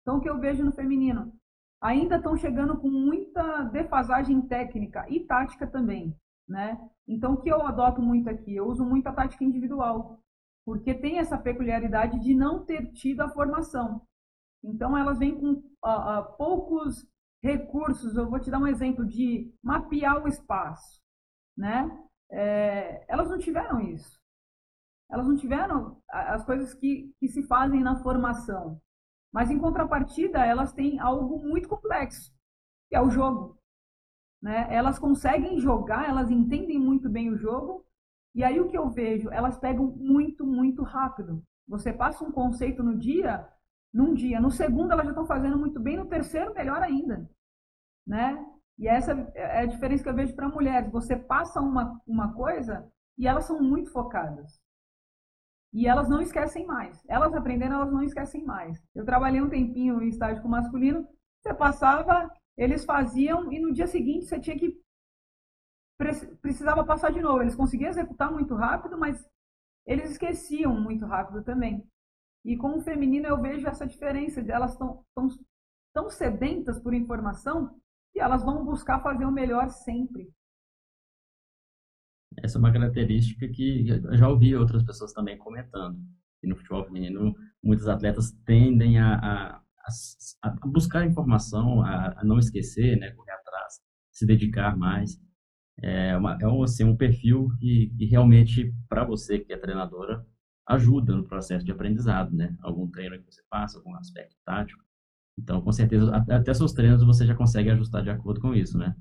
Então, 0.02 0.18
o 0.18 0.22
que 0.22 0.30
eu 0.30 0.40
vejo 0.40 0.64
no 0.64 0.72
feminino? 0.72 1.34
Ainda 1.82 2.18
estão 2.18 2.38
chegando 2.38 2.78
com 2.78 2.90
muita 2.90 3.64
defasagem 3.64 4.42
técnica 4.42 5.06
e 5.10 5.22
tática 5.22 5.68
também, 5.68 6.16
né? 6.48 6.80
Então, 7.08 7.34
o 7.34 7.42
que 7.42 7.50
eu 7.50 7.62
adoto 7.66 8.02
muito 8.02 8.30
aqui? 8.30 8.56
Eu 8.56 8.68
uso 8.68 8.86
muito 8.86 9.08
a 9.08 9.14
tática 9.14 9.44
individual 9.44 10.20
porque 10.66 10.94
tem 10.94 11.18
essa 11.18 11.38
peculiaridade 11.38 12.20
de 12.20 12.34
não 12.34 12.66
ter 12.66 12.92
tido 12.92 13.22
a 13.22 13.30
formação. 13.30 14.02
Então, 14.62 14.98
elas 14.98 15.18
vêm 15.18 15.40
com 15.40 15.52
uh, 15.54 15.60
uh, 15.60 16.38
poucos 16.38 17.08
recursos. 17.42 18.18
Eu 18.18 18.30
vou 18.30 18.38
te 18.38 18.52
dar 18.52 18.60
um 18.60 18.68
exemplo 18.68 19.06
de 19.06 19.50
mapear 19.64 20.22
o 20.22 20.28
espaço, 20.28 21.00
né? 21.58 21.90
É, 22.30 23.06
elas 23.08 23.30
não 23.30 23.38
tiveram 23.38 23.80
isso. 23.80 24.20
Elas 25.10 25.28
não 25.28 25.38
tiveram 25.38 26.02
as 26.10 26.44
coisas 26.46 26.74
que, 26.74 27.14
que 27.20 27.28
se 27.30 27.44
fazem 27.44 27.82
na 27.82 27.96
formação. 28.04 28.82
Mas, 29.32 29.50
em 29.50 29.60
contrapartida, 29.60 30.46
elas 30.46 30.74
têm 30.74 31.00
algo 31.00 31.40
muito 31.40 31.70
complexo, 31.70 32.34
que 32.90 32.96
é 32.96 33.02
o 33.02 33.10
jogo. 33.10 33.58
Né? 34.42 34.68
Elas 34.74 35.00
conseguem 35.00 35.60
jogar, 35.60 36.08
elas 36.08 36.30
entendem 36.30 36.80
muito 36.80 37.10
bem 37.10 37.30
o 37.30 37.38
jogo 37.38 37.86
e 38.36 38.44
aí 38.44 38.60
o 38.60 38.68
que 38.68 38.78
eu 38.78 38.90
vejo, 38.90 39.32
elas 39.32 39.58
pegam 39.58 39.88
muito, 39.88 40.46
muito 40.46 40.84
rápido. 40.84 41.44
Você 41.68 41.92
passa 41.92 42.24
um 42.24 42.32
conceito 42.32 42.84
no 42.84 42.96
dia, 42.96 43.48
num 43.92 44.14
dia, 44.14 44.40
no 44.40 44.52
segundo 44.52 44.92
elas 44.92 45.06
já 45.06 45.12
estão 45.12 45.26
fazendo 45.26 45.58
muito 45.58 45.80
bem, 45.80 45.98
no 45.98 46.06
terceiro 46.06 46.54
melhor 46.54 46.82
ainda, 46.82 47.28
né? 48.06 48.38
E 48.78 48.88
essa 48.88 49.12
é 49.34 49.62
a 49.62 49.66
diferença 49.66 50.04
que 50.04 50.10
eu 50.10 50.16
vejo 50.16 50.36
para 50.36 50.50
mulheres. 50.50 50.92
Você 50.92 51.16
passa 51.16 51.60
uma, 51.60 52.00
uma 52.06 52.34
coisa 52.34 52.88
e 53.18 53.28
elas 53.28 53.46
são 53.46 53.62
muito 53.62 53.92
focadas. 53.92 54.60
E 55.74 55.88
elas 55.88 56.08
não 56.08 56.22
esquecem 56.22 56.66
mais. 56.66 57.04
Elas 57.08 57.34
aprendendo, 57.34 57.74
elas 57.74 57.92
não 57.92 58.04
esquecem 58.04 58.46
mais. 58.46 58.82
Eu 58.96 59.04
trabalhei 59.04 59.42
um 59.42 59.50
tempinho 59.50 60.02
em 60.02 60.10
estágio 60.10 60.42
com 60.42 60.48
masculino, 60.48 61.08
você 61.42 61.54
passava, 61.54 62.32
eles 62.56 62.86
faziam 62.86 63.52
e 63.52 63.60
no 63.60 63.74
dia 63.74 63.88
seguinte 63.88 64.26
você 64.26 64.40
tinha 64.40 64.58
que 64.58 64.80
precisava 66.42 66.86
passar 66.86 67.12
de 67.12 67.22
novo. 67.22 67.42
Eles 67.42 67.56
conseguiam 67.56 67.90
executar 67.90 68.32
muito 68.32 68.56
rápido, 68.56 68.98
mas 68.98 69.28
eles 69.86 70.12
esqueciam 70.12 70.80
muito 70.80 71.06
rápido 71.06 71.44
também. 71.44 71.84
E 72.46 72.56
com 72.56 72.78
o 72.78 72.82
feminino 72.82 73.28
eu 73.28 73.42
vejo 73.42 73.68
essa 73.68 73.88
diferença, 73.88 74.40
elas 74.42 74.74
estão 74.74 75.04
tão, 75.16 75.28
tão 75.94 76.10
sedentas 76.10 76.80
por 76.80 76.94
informação 76.94 77.76
que 78.12 78.20
elas 78.20 78.44
vão 78.44 78.66
buscar 78.66 79.00
fazer 79.02 79.26
o 79.26 79.32
melhor 79.32 79.70
sempre. 79.70 80.32
Essa 82.44 82.58
é 82.58 82.60
uma 82.60 82.72
característica 82.72 83.48
que 83.48 83.88
eu 83.90 84.18
já 84.18 84.30
ouvi 84.30 84.56
outras 84.56 84.84
pessoas 84.84 85.14
também 85.14 85.38
comentando. 85.38 86.00
E 86.44 86.48
no 86.48 86.56
futebol 86.56 86.86
feminino, 86.86 87.36
muitos 87.64 87.88
atletas 87.88 88.32
tendem 88.46 89.00
a, 89.00 89.16
a, 89.16 89.62
a, 90.44 90.50
a 90.50 90.68
buscar 90.68 91.06
informação, 91.06 91.82
a, 91.82 92.24
não 92.24 92.38
esquecer, 92.38 92.98
né, 92.98 93.12
correr 93.12 93.32
atrás, 93.32 93.82
se 94.12 94.26
dedicar 94.26 94.78
mais 94.78 95.20
é, 95.82 96.16
uma, 96.18 96.38
é 96.42 96.48
um, 96.48 96.64
assim, 96.64 96.84
um 96.84 96.96
perfil 96.96 97.50
que, 97.60 97.94
que 97.98 98.06
realmente, 98.06 98.74
para 98.90 99.04
você 99.04 99.40
que 99.40 99.54
é 99.54 99.58
treinadora, 99.58 100.26
ajuda 100.66 101.16
no 101.16 101.24
processo 101.24 101.66
de 101.66 101.72
aprendizado, 101.72 102.36
né? 102.36 102.56
Algum 102.62 102.90
treino 102.90 103.18
que 103.18 103.32
você 103.32 103.42
passa, 103.50 103.78
algum 103.78 103.96
aspecto 103.96 104.36
tático. 104.44 104.84
Então, 105.38 105.62
com 105.62 105.72
certeza, 105.72 106.12
até 106.16 106.54
seus 106.54 106.74
treinos 106.74 107.06
você 107.06 107.26
já 107.26 107.36
consegue 107.36 107.70
ajustar 107.70 108.04
de 108.04 108.10
acordo 108.10 108.42
com 108.42 108.54
isso, 108.54 108.78
né? 108.78 108.96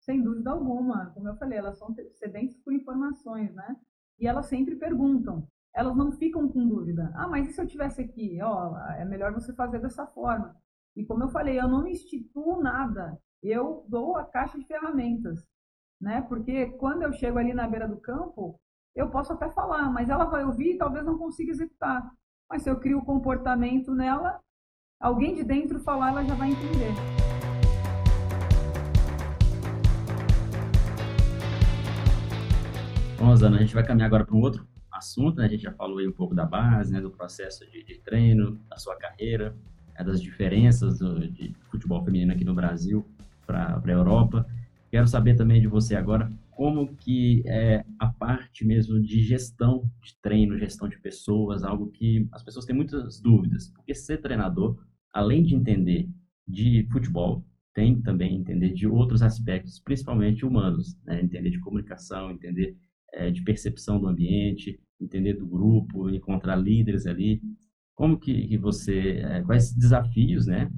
Sem 0.00 0.22
dúvida 0.22 0.50
alguma. 0.50 1.06
Como 1.10 1.28
eu 1.28 1.36
falei, 1.36 1.58
elas 1.58 1.78
são 1.78 1.94
sedentes 2.14 2.56
por 2.58 2.72
informações, 2.72 3.52
né? 3.54 3.76
E 4.18 4.26
elas 4.26 4.46
sempre 4.46 4.76
perguntam. 4.76 5.46
Elas 5.74 5.96
não 5.96 6.12
ficam 6.12 6.48
com 6.48 6.66
dúvida. 6.66 7.10
Ah, 7.14 7.28
mas 7.28 7.48
e 7.48 7.52
se 7.52 7.60
eu 7.60 7.66
tivesse 7.66 8.00
aqui? 8.00 8.38
Ó, 8.42 8.78
é 8.96 9.04
melhor 9.04 9.32
você 9.32 9.52
fazer 9.52 9.80
dessa 9.80 10.06
forma. 10.06 10.56
E 10.96 11.04
como 11.04 11.24
eu 11.24 11.28
falei, 11.28 11.58
eu 11.60 11.68
não 11.68 11.86
instituo 11.86 12.60
nada 12.62 13.18
eu 13.42 13.84
dou 13.88 14.16
a 14.16 14.24
caixa 14.24 14.58
de 14.58 14.66
ferramentas, 14.66 15.46
né? 16.00 16.22
Porque 16.22 16.66
quando 16.72 17.02
eu 17.02 17.12
chego 17.12 17.38
ali 17.38 17.54
na 17.54 17.68
beira 17.68 17.88
do 17.88 18.00
campo, 18.00 18.58
eu 18.94 19.10
posso 19.10 19.32
até 19.32 19.48
falar, 19.50 19.90
mas 19.90 20.08
ela 20.08 20.24
vai 20.24 20.44
ouvir 20.44 20.74
e 20.74 20.78
talvez 20.78 21.04
não 21.04 21.18
consiga 21.18 21.52
executar. 21.52 22.10
Mas 22.50 22.62
se 22.62 22.70
eu 22.70 22.80
crio 22.80 22.98
o 22.98 23.04
comportamento 23.04 23.94
nela, 23.94 24.40
alguém 25.00 25.32
de 25.32 25.44
dentro 25.44 25.78
falar, 25.78 26.08
ela 26.08 26.24
já 26.24 26.34
vai 26.34 26.50
entender. 26.50 26.92
Bom, 33.16 33.26
Rosana, 33.26 33.56
a 33.56 33.60
gente 33.60 33.74
vai 33.74 33.86
caminhar 33.86 34.06
agora 34.06 34.24
para 34.24 34.34
um 34.34 34.40
outro 34.40 34.66
assunto, 34.90 35.38
né? 35.38 35.46
A 35.46 35.48
gente 35.48 35.62
já 35.62 35.72
falou 35.72 35.98
aí 35.98 36.08
um 36.08 36.12
pouco 36.12 36.34
da 36.34 36.44
base, 36.44 36.92
né? 36.92 37.00
Do 37.00 37.10
processo 37.10 37.64
de, 37.70 37.84
de 37.84 38.00
treino, 38.00 38.58
da 38.68 38.76
sua 38.76 38.96
carreira, 38.96 39.54
né? 39.96 40.04
das 40.04 40.20
diferenças 40.20 40.98
do, 40.98 41.28
de 41.28 41.54
futebol 41.70 42.04
feminino 42.04 42.32
aqui 42.32 42.44
no 42.44 42.54
Brasil 42.54 43.06
para 43.46 43.80
a 43.84 43.90
Europa. 43.90 44.46
Quero 44.90 45.06
saber 45.06 45.36
também 45.36 45.60
de 45.60 45.68
você 45.68 45.94
agora 45.94 46.30
como 46.50 46.88
que 46.96 47.44
é 47.46 47.84
a 48.00 48.08
parte 48.08 48.64
mesmo 48.64 49.00
de 49.00 49.20
gestão 49.20 49.88
de 50.02 50.16
treino, 50.20 50.58
gestão 50.58 50.88
de 50.88 50.98
pessoas, 50.98 51.62
algo 51.62 51.88
que 51.88 52.26
as 52.32 52.42
pessoas 52.42 52.64
têm 52.64 52.74
muitas 52.74 53.20
dúvidas, 53.20 53.68
porque 53.68 53.94
ser 53.94 54.18
treinador, 54.18 54.76
além 55.12 55.42
de 55.42 55.54
entender 55.54 56.08
de 56.46 56.86
futebol, 56.90 57.44
tem 57.74 58.00
também 58.00 58.36
entender 58.36 58.72
de 58.72 58.86
outros 58.86 59.22
aspectos, 59.22 59.80
principalmente 59.80 60.44
humanos, 60.44 60.96
né? 61.04 61.22
entender 61.22 61.50
de 61.50 61.60
comunicação, 61.60 62.30
entender 62.30 62.76
é, 63.12 63.30
de 63.30 63.42
percepção 63.42 64.00
do 64.00 64.08
ambiente, 64.08 64.80
entender 65.00 65.34
do 65.34 65.46
grupo, 65.46 66.10
encontrar 66.10 66.56
líderes 66.56 67.06
ali. 67.06 67.40
Como 67.94 68.18
que, 68.18 68.48
que 68.48 68.58
você, 68.58 69.20
é, 69.22 69.42
quais 69.42 69.72
desafios, 69.72 70.46
né, 70.46 70.70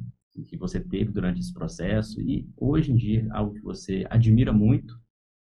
que 0.46 0.56
você 0.56 0.80
teve 0.80 1.12
durante 1.12 1.40
esse 1.40 1.52
processo 1.52 2.20
e 2.20 2.48
hoje 2.56 2.92
em 2.92 2.96
dia 2.96 3.26
algo 3.30 3.54
que 3.54 3.60
você 3.60 4.06
admira 4.08 4.52
muito 4.52 4.98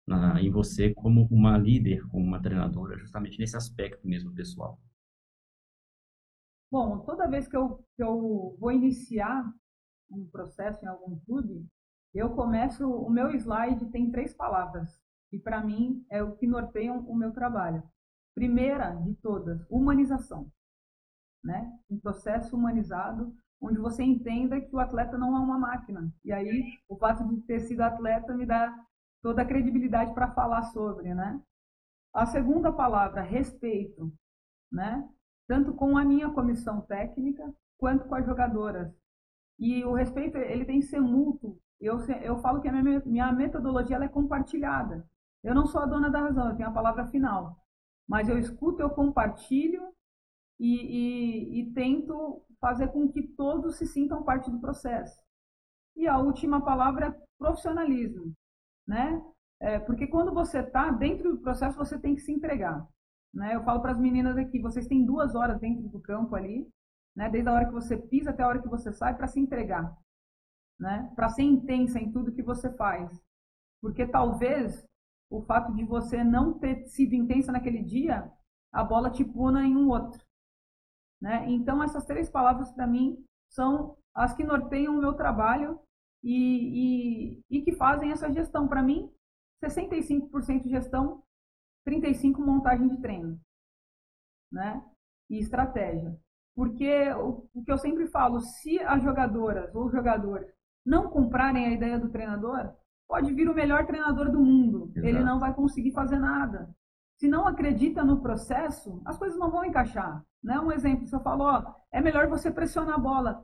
na, 0.06 0.42
em 0.42 0.50
você 0.50 0.94
como 0.94 1.28
uma 1.32 1.58
líder, 1.58 2.06
como 2.08 2.26
uma 2.26 2.42
treinadora, 2.42 2.98
justamente 2.98 3.40
nesse 3.40 3.58
aspecto 3.58 4.08
mesmo 4.08 4.32
pessoal? 4.34 4.80
Bom, 6.76 7.00
toda 7.00 7.26
vez 7.26 7.48
que 7.48 7.56
eu, 7.56 7.78
que 7.96 8.04
eu 8.04 8.58
vou 8.60 8.70
iniciar 8.70 9.50
um 10.12 10.28
processo 10.28 10.84
em 10.84 10.90
algum 10.90 11.18
clube, 11.22 11.66
eu 12.14 12.36
começo, 12.36 12.86
o 12.86 13.10
meu 13.10 13.32
slide 13.32 13.90
tem 13.92 14.12
três 14.12 14.34
palavras, 14.34 15.02
e 15.32 15.40
para 15.40 15.64
mim 15.64 16.06
é 16.12 16.22
o 16.22 16.36
que 16.36 16.46
norteiam 16.46 17.00
o 17.08 17.16
meu 17.16 17.32
trabalho. 17.32 17.82
Primeira 18.36 18.94
de 18.94 19.16
todas, 19.16 19.66
humanização. 19.70 20.52
né? 21.42 21.80
Um 21.90 21.98
processo 21.98 22.54
humanizado, 22.58 23.34
onde 23.62 23.80
você 23.80 24.04
entenda 24.04 24.60
que 24.60 24.76
o 24.76 24.80
atleta 24.80 25.18
não 25.18 25.34
é 25.34 25.40
uma 25.40 25.58
máquina. 25.58 26.14
E 26.26 26.34
aí, 26.34 26.62
o 26.90 26.98
fato 26.98 27.26
de 27.26 27.40
ter 27.44 27.62
sido 27.62 27.84
atleta 27.84 28.36
me 28.36 28.46
dá 28.46 28.78
toda 29.24 29.44
a 29.44 29.48
credibilidade 29.48 30.14
para 30.14 30.34
falar 30.34 30.64
sobre, 30.64 31.14
né? 31.16 31.42
A 32.14 32.26
segunda 32.26 32.70
palavra, 32.70 33.22
respeito, 33.22 34.12
né? 34.70 35.08
Tanto 35.48 35.74
com 35.74 35.98
a 35.98 36.04
minha 36.04 36.30
comissão 36.32 36.82
técnica 36.82 37.54
quanto 37.78 38.06
com 38.06 38.16
as 38.16 38.26
jogadoras. 38.26 38.92
E 39.60 39.84
o 39.86 39.94
respeito, 39.94 40.38
ele 40.38 40.66
tem 40.66 40.80
que 40.80 40.86
ser 40.88 41.00
mútuo. 41.00 41.60
Eu, 41.80 42.00
eu 42.22 42.38
falo 42.38 42.62
que 42.62 42.68
a 42.68 42.72
minha, 42.72 43.02
minha 43.06 43.32
metodologia 43.32 43.98
é 43.98 44.08
compartilhada. 44.08 45.08
Eu 45.44 45.54
não 45.54 45.66
sou 45.66 45.82
a 45.82 45.86
dona 45.86 46.10
da 46.10 46.22
razão, 46.22 46.50
eu 46.50 46.56
tenho 46.56 46.70
a 46.70 46.74
palavra 46.74 47.06
final. 47.08 47.58
Mas 48.08 48.28
eu 48.28 48.38
escuto, 48.38 48.82
eu 48.82 48.90
compartilho 48.90 49.94
e, 50.60 50.76
e, 50.76 51.60
e 51.62 51.74
tento 51.74 52.42
fazer 52.60 52.88
com 52.90 53.08
que 53.08 53.22
todos 53.22 53.78
se 53.78 53.86
sintam 53.86 54.24
parte 54.24 54.50
do 54.50 54.60
processo. 54.60 55.20
E 55.96 56.08
a 56.08 56.18
última 56.18 56.64
palavra 56.64 57.08
é 57.08 57.26
profissionalismo, 57.38 58.34
né? 58.88 59.22
É, 59.60 59.80
porque 59.80 60.08
quando 60.08 60.34
você 60.34 60.60
está 60.60 60.92
dentro 60.92 61.32
do 61.32 61.42
processo, 61.42 61.78
você 61.78 61.98
tem 61.98 62.16
que 62.16 62.22
se 62.22 62.32
entregar. 62.32 62.86
Né? 63.36 63.54
Eu 63.54 63.64
falo 63.64 63.82
para 63.82 63.92
as 63.92 64.00
meninas 64.00 64.38
aqui, 64.38 64.60
vocês 64.60 64.88
têm 64.88 65.06
duas 65.06 65.36
horas 65.36 65.60
dentro 65.60 65.90
do 65.90 66.00
campo 66.00 66.36
ali, 66.36 66.68
né? 67.14 67.30
desde 67.30 67.50
a 67.50 67.54
hora 67.54 67.66
que 67.66 67.74
você 67.74 67.98
pisa 67.98 68.30
até 68.30 68.44
a 68.44 68.48
hora 68.48 68.62
que 68.62 68.70
você 68.70 68.94
sai, 68.94 69.16
para 69.16 69.28
se 69.28 69.40
entregar. 69.40 69.94
Né? 70.80 71.12
Para 71.16 71.30
ser 71.30 71.44
intensa 71.44 72.00
em 72.00 72.12
tudo 72.12 72.32
que 72.32 72.42
você 72.42 72.72
faz. 72.76 73.12
Porque 73.82 74.08
talvez 74.08 74.86
o 75.30 75.42
fato 75.42 75.74
de 75.74 75.84
você 75.84 76.24
não 76.24 76.58
ter 76.58 76.88
sido 76.88 77.14
intensa 77.14 77.52
naquele 77.52 77.84
dia, 77.84 78.32
a 78.72 78.84
bola 78.84 79.12
te 79.12 79.26
puna 79.26 79.66
em 79.66 79.76
um 79.76 79.90
outro. 79.90 80.24
Né? 81.22 81.50
Então, 81.50 81.84
essas 81.84 82.06
três 82.06 82.30
palavras, 82.30 82.72
para 82.72 82.88
mim, 82.88 83.22
são 83.50 83.98
as 84.14 84.34
que 84.34 84.44
norteiam 84.44 84.96
o 84.96 85.00
meu 85.00 85.14
trabalho 85.14 85.80
e, 86.24 87.40
e, 87.50 87.58
e 87.58 87.62
que 87.64 87.74
fazem 87.74 88.12
essa 88.12 88.32
gestão. 88.32 88.68
Para 88.68 88.82
mim, 88.82 89.12
65% 89.64 90.68
gestão, 90.68 91.24
35% 91.88 92.38
montagem 92.38 92.88
de 92.88 92.98
treino 92.98 93.40
né? 94.52 94.84
e 95.30 95.40
estratégia. 95.40 96.18
Porque 96.56 97.12
o, 97.14 97.48
o 97.54 97.64
que 97.64 97.72
eu 97.72 97.78
sempre 97.78 98.08
falo, 98.08 98.40
se 98.40 98.80
as 98.80 99.04
jogadoras 99.04 99.74
ou 99.76 99.92
jogadores 99.92 100.48
não 100.86 101.10
comprarem 101.10 101.66
a 101.66 101.72
ideia 101.72 102.00
do 102.00 102.10
treinador, 102.10 102.74
pode 103.08 103.34
vir 103.34 103.50
o 103.50 103.54
melhor 103.54 103.86
treinador 103.86 104.32
do 104.32 104.40
mundo. 104.40 104.92
Exato. 104.96 105.08
Ele 105.08 105.24
não 105.24 105.40
vai 105.40 105.54
conseguir 105.54 105.92
fazer 105.92 106.18
nada. 106.18 106.70
Se 107.18 107.28
não 107.28 107.48
acredita 107.48 108.04
no 108.04 108.22
processo, 108.22 109.02
as 109.06 109.18
coisas 109.18 109.38
não 109.38 109.52
vão 109.52 109.66
encaixar. 109.66 110.24
Né? 110.44 110.60
Um 110.60 110.72
exemplo, 110.72 111.08
se 111.08 111.16
eu 111.16 111.22
falo, 111.22 111.44
ó, 111.44 111.76
é 111.92 112.02
melhor 112.02 112.28
você 112.28 112.52
pressionar 112.52 112.96
a 112.96 113.00
bola 113.00 113.44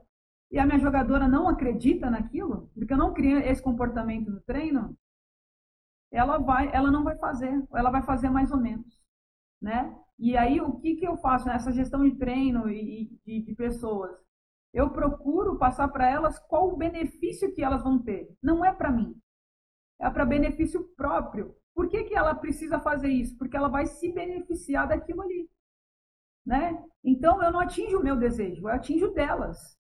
e 0.51 0.59
a 0.59 0.65
minha 0.65 0.79
jogadora 0.79 1.27
não 1.27 1.47
acredita 1.47 2.09
naquilo, 2.09 2.69
porque 2.75 2.93
eu 2.93 2.97
não 2.97 3.13
criei 3.13 3.39
esse 3.49 3.61
comportamento 3.61 4.29
no 4.29 4.41
treino, 4.41 4.95
ela 6.11 6.37
vai, 6.37 6.69
ela 6.73 6.91
não 6.91 7.03
vai 7.03 7.17
fazer, 7.17 7.65
ela 7.73 7.89
vai 7.89 8.01
fazer 8.03 8.29
mais 8.29 8.51
ou 8.51 8.59
menos, 8.59 9.01
né? 9.61 9.95
E 10.19 10.37
aí 10.37 10.61
o 10.61 10.79
que 10.79 10.95
que 10.95 11.07
eu 11.07 11.17
faço 11.17 11.47
nessa 11.47 11.71
gestão 11.71 12.03
de 12.07 12.15
treino 12.15 12.69
e, 12.69 13.09
de, 13.25 13.55
pessoas? 13.55 14.11
Eu 14.73 14.91
procuro 14.91 15.57
passar 15.57 15.87
para 15.87 16.09
elas 16.09 16.37
qual 16.37 16.69
o 16.69 16.77
benefício 16.77 17.53
que 17.53 17.63
elas 17.63 17.83
vão 17.83 17.97
ter. 17.97 18.29
Não 18.41 18.63
é 18.63 18.71
para 18.73 18.91
mim, 18.91 19.19
é 19.99 20.09
para 20.09 20.25
benefício 20.25 20.83
próprio. 20.95 21.55
Por 21.73 21.89
que, 21.89 22.03
que 22.03 22.15
ela 22.15 22.35
precisa 22.35 22.79
fazer 22.79 23.09
isso? 23.09 23.37
Porque 23.37 23.57
ela 23.57 23.69
vai 23.69 23.85
se 23.85 24.11
beneficiar 24.11 24.87
daquilo 24.87 25.21
ali. 25.21 25.49
Né? 26.45 26.83
Então 27.03 27.41
eu 27.41 27.51
não 27.51 27.59
atinjo 27.59 27.99
o 27.99 28.03
meu 28.03 28.15
desejo, 28.15 28.67
eu 28.67 28.73
atinjo 28.73 29.11
delas. 29.13 29.77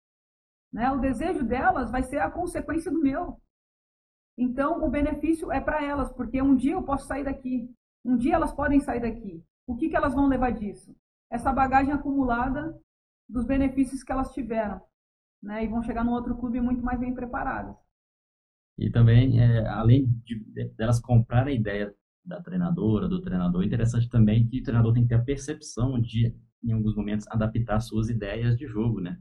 Né? 0.72 0.92
O 0.92 1.00
desejo 1.00 1.44
delas 1.44 1.92
vai 1.92 2.04
ser 2.04 2.20
a 2.20 2.30
consequência 2.30 2.92
do 2.92 3.02
meu. 3.02 3.42
Então 4.40 4.82
o 4.86 4.90
benefício 4.90 5.52
é 5.52 5.60
para 5.60 5.84
elas, 5.84 6.14
porque 6.14 6.42
um 6.42 6.56
dia 6.56 6.72
eu 6.72 6.82
posso 6.82 7.06
sair 7.06 7.26
daqui, 7.26 7.70
um 8.06 8.16
dia 8.16 8.36
elas 8.36 8.54
podem 8.54 8.80
sair 8.80 9.02
daqui. 9.02 9.44
O 9.68 9.76
que, 9.76 9.90
que 9.90 9.96
elas 9.98 10.14
vão 10.14 10.30
levar 10.30 10.52
disso? 10.52 10.96
Essa 11.30 11.52
bagagem 11.52 11.92
acumulada 11.92 12.74
dos 13.28 13.46
benefícios 13.46 14.02
que 14.02 14.14
elas 14.14 14.34
tiveram. 14.34 14.82
Né? 15.44 15.66
E 15.66 15.68
vão 15.68 15.84
chegar 15.84 16.06
num 16.06 16.14
outro 16.14 16.38
clube 16.38 16.62
muito 16.62 16.82
mais 16.82 16.98
bem 16.98 17.14
preparadas. 17.14 17.76
E 18.78 18.90
também, 18.90 19.42
é, 19.42 19.68
além 19.68 20.06
de, 20.24 20.40
de, 20.40 20.70
delas 20.70 21.02
comprarem 21.02 21.58
a 21.58 21.60
ideia 21.60 21.94
da 22.24 22.42
treinadora, 22.42 23.10
do 23.10 23.20
treinador, 23.20 23.62
é 23.62 23.66
interessante 23.66 24.08
também 24.08 24.48
que 24.48 24.62
o 24.62 24.64
treinador 24.64 24.94
tem 24.94 25.04
que 25.04 25.10
ter 25.10 25.16
a 25.16 25.24
percepção 25.24 26.00
de, 26.00 26.34
em 26.64 26.72
alguns 26.72 26.96
momentos, 26.96 27.28
adaptar 27.28 27.82
suas 27.82 28.10
ideias 28.10 28.58
de 28.58 28.66
jogo, 28.66 29.02
né? 29.02 29.20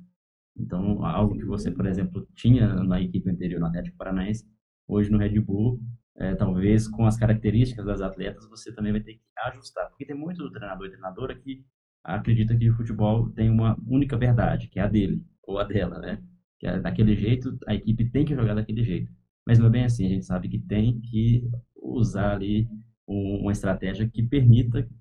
Então, 0.57 1.05
algo 1.05 1.37
que 1.37 1.45
você, 1.45 1.73
por 1.73 1.87
exemplo, 1.87 2.27
tinha 2.35 2.73
na 2.85 3.01
equipe 3.01 3.29
anterior 3.29 3.59
no 3.61 3.67
Atlético 3.67 3.97
Paranaense, 3.97 4.47
hoje 4.89 5.11
no 5.11 5.19
Red 5.19 5.39
Bull, 5.41 5.81
é, 6.17 6.35
talvez 6.35 6.89
com 6.89 7.07
as 7.07 7.17
características 7.17 7.87
das 7.87 8.01
atletas, 8.01 8.49
você 8.49 8.75
também 8.75 8.93
vai 8.93 9.01
ter 9.01 9.15
que 9.15 9.21
ajustar. 9.47 9.89
Porque 9.89 10.05
tem 10.05 10.17
muito 10.17 10.43
do 10.43 10.51
treinador 10.51 10.87
e 10.87 10.91
treinadora 10.91 11.35
que 11.35 11.65
acredita 12.03 12.57
que 12.57 12.71
o 12.71 12.77
futebol 12.77 13.31
tem 13.31 13.51
uma 13.51 13.77
única 13.87 14.17
verdade, 14.17 14.69
que 14.69 14.81
é 14.81 14.83
a 14.83 14.89
dele, 14.89 15.23
ou 15.43 15.59
a 15.59 15.65
dela, 15.65 15.99
né? 15.99 16.23
Que 16.59 16.67
é 16.67 16.81
daquele 16.81 17.15
jeito, 17.15 17.57
a 17.67 17.75
equipe 17.75 18.11
tem 18.11 18.25
que 18.25 18.35
jogar 18.35 18.55
daquele 18.55 18.83
jeito. 18.83 19.13
Mas 19.47 19.59
não 19.59 19.67
é 19.67 19.71
bem 19.71 19.85
assim, 19.85 20.07
a 20.07 20.09
gente 20.09 20.25
sabe 20.25 20.49
que 20.49 20.59
tem 20.59 21.01
que 21.01 21.49
usar 21.77 22.33
ali 22.33 22.69
uma 23.07 23.53
estratégia 23.53 24.09
que 24.09 24.23
permita 24.23 24.83
que 24.83 24.93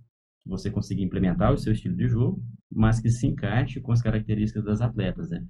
você 0.46 0.72
consiga 0.72 1.02
implementar 1.02 1.52
o 1.52 1.58
seu 1.58 1.74
estilo 1.74 1.96
de 1.96 2.08
jogo, 2.08 2.42
mas 2.72 3.00
que 3.00 3.10
se 3.10 3.28
encaixe 3.28 3.82
com 3.82 3.92
as 3.92 4.02
características 4.02 4.64
das 4.64 4.82
atletas, 4.82 5.30
né? 5.30 5.46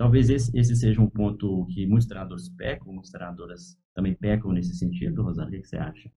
Talvez 0.00 0.30
esse, 0.30 0.50
esse 0.58 0.74
seja 0.74 0.98
um 0.98 1.10
ponto 1.10 1.66
que 1.66 1.86
muitos 1.86 2.08
treinadores 2.08 2.48
pecam, 2.48 2.90
muitas 2.90 3.10
treinadoras 3.10 3.78
também 3.94 4.14
pecam 4.14 4.50
nesse 4.50 4.74
sentido. 4.74 5.22
Rosana, 5.22 5.48
o 5.48 5.50
que, 5.50 5.62
você 5.62 5.76
acha? 5.76 6.10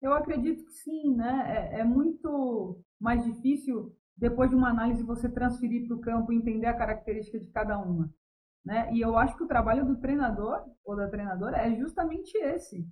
Eu 0.00 0.14
acredito 0.14 0.64
que 0.64 0.72
sim, 0.72 1.14
né? 1.14 1.72
É, 1.74 1.80
é 1.80 1.84
muito 1.84 2.82
mais 2.98 3.22
difícil, 3.22 3.94
depois 4.16 4.48
de 4.48 4.56
uma 4.56 4.70
análise, 4.70 5.02
você 5.02 5.28
transferir 5.28 5.86
para 5.86 5.94
o 5.94 6.00
campo 6.00 6.32
e 6.32 6.36
entender 6.36 6.64
a 6.68 6.76
característica 6.76 7.38
de 7.38 7.48
cada 7.48 7.78
uma. 7.78 8.10
Né? 8.64 8.90
E 8.94 9.02
eu 9.02 9.14
acho 9.18 9.36
que 9.36 9.44
o 9.44 9.48
trabalho 9.48 9.84
do 9.84 10.00
treinador 10.00 10.64
ou 10.82 10.96
da 10.96 11.06
treinadora 11.06 11.58
é 11.58 11.76
justamente 11.76 12.34
esse. 12.38 12.88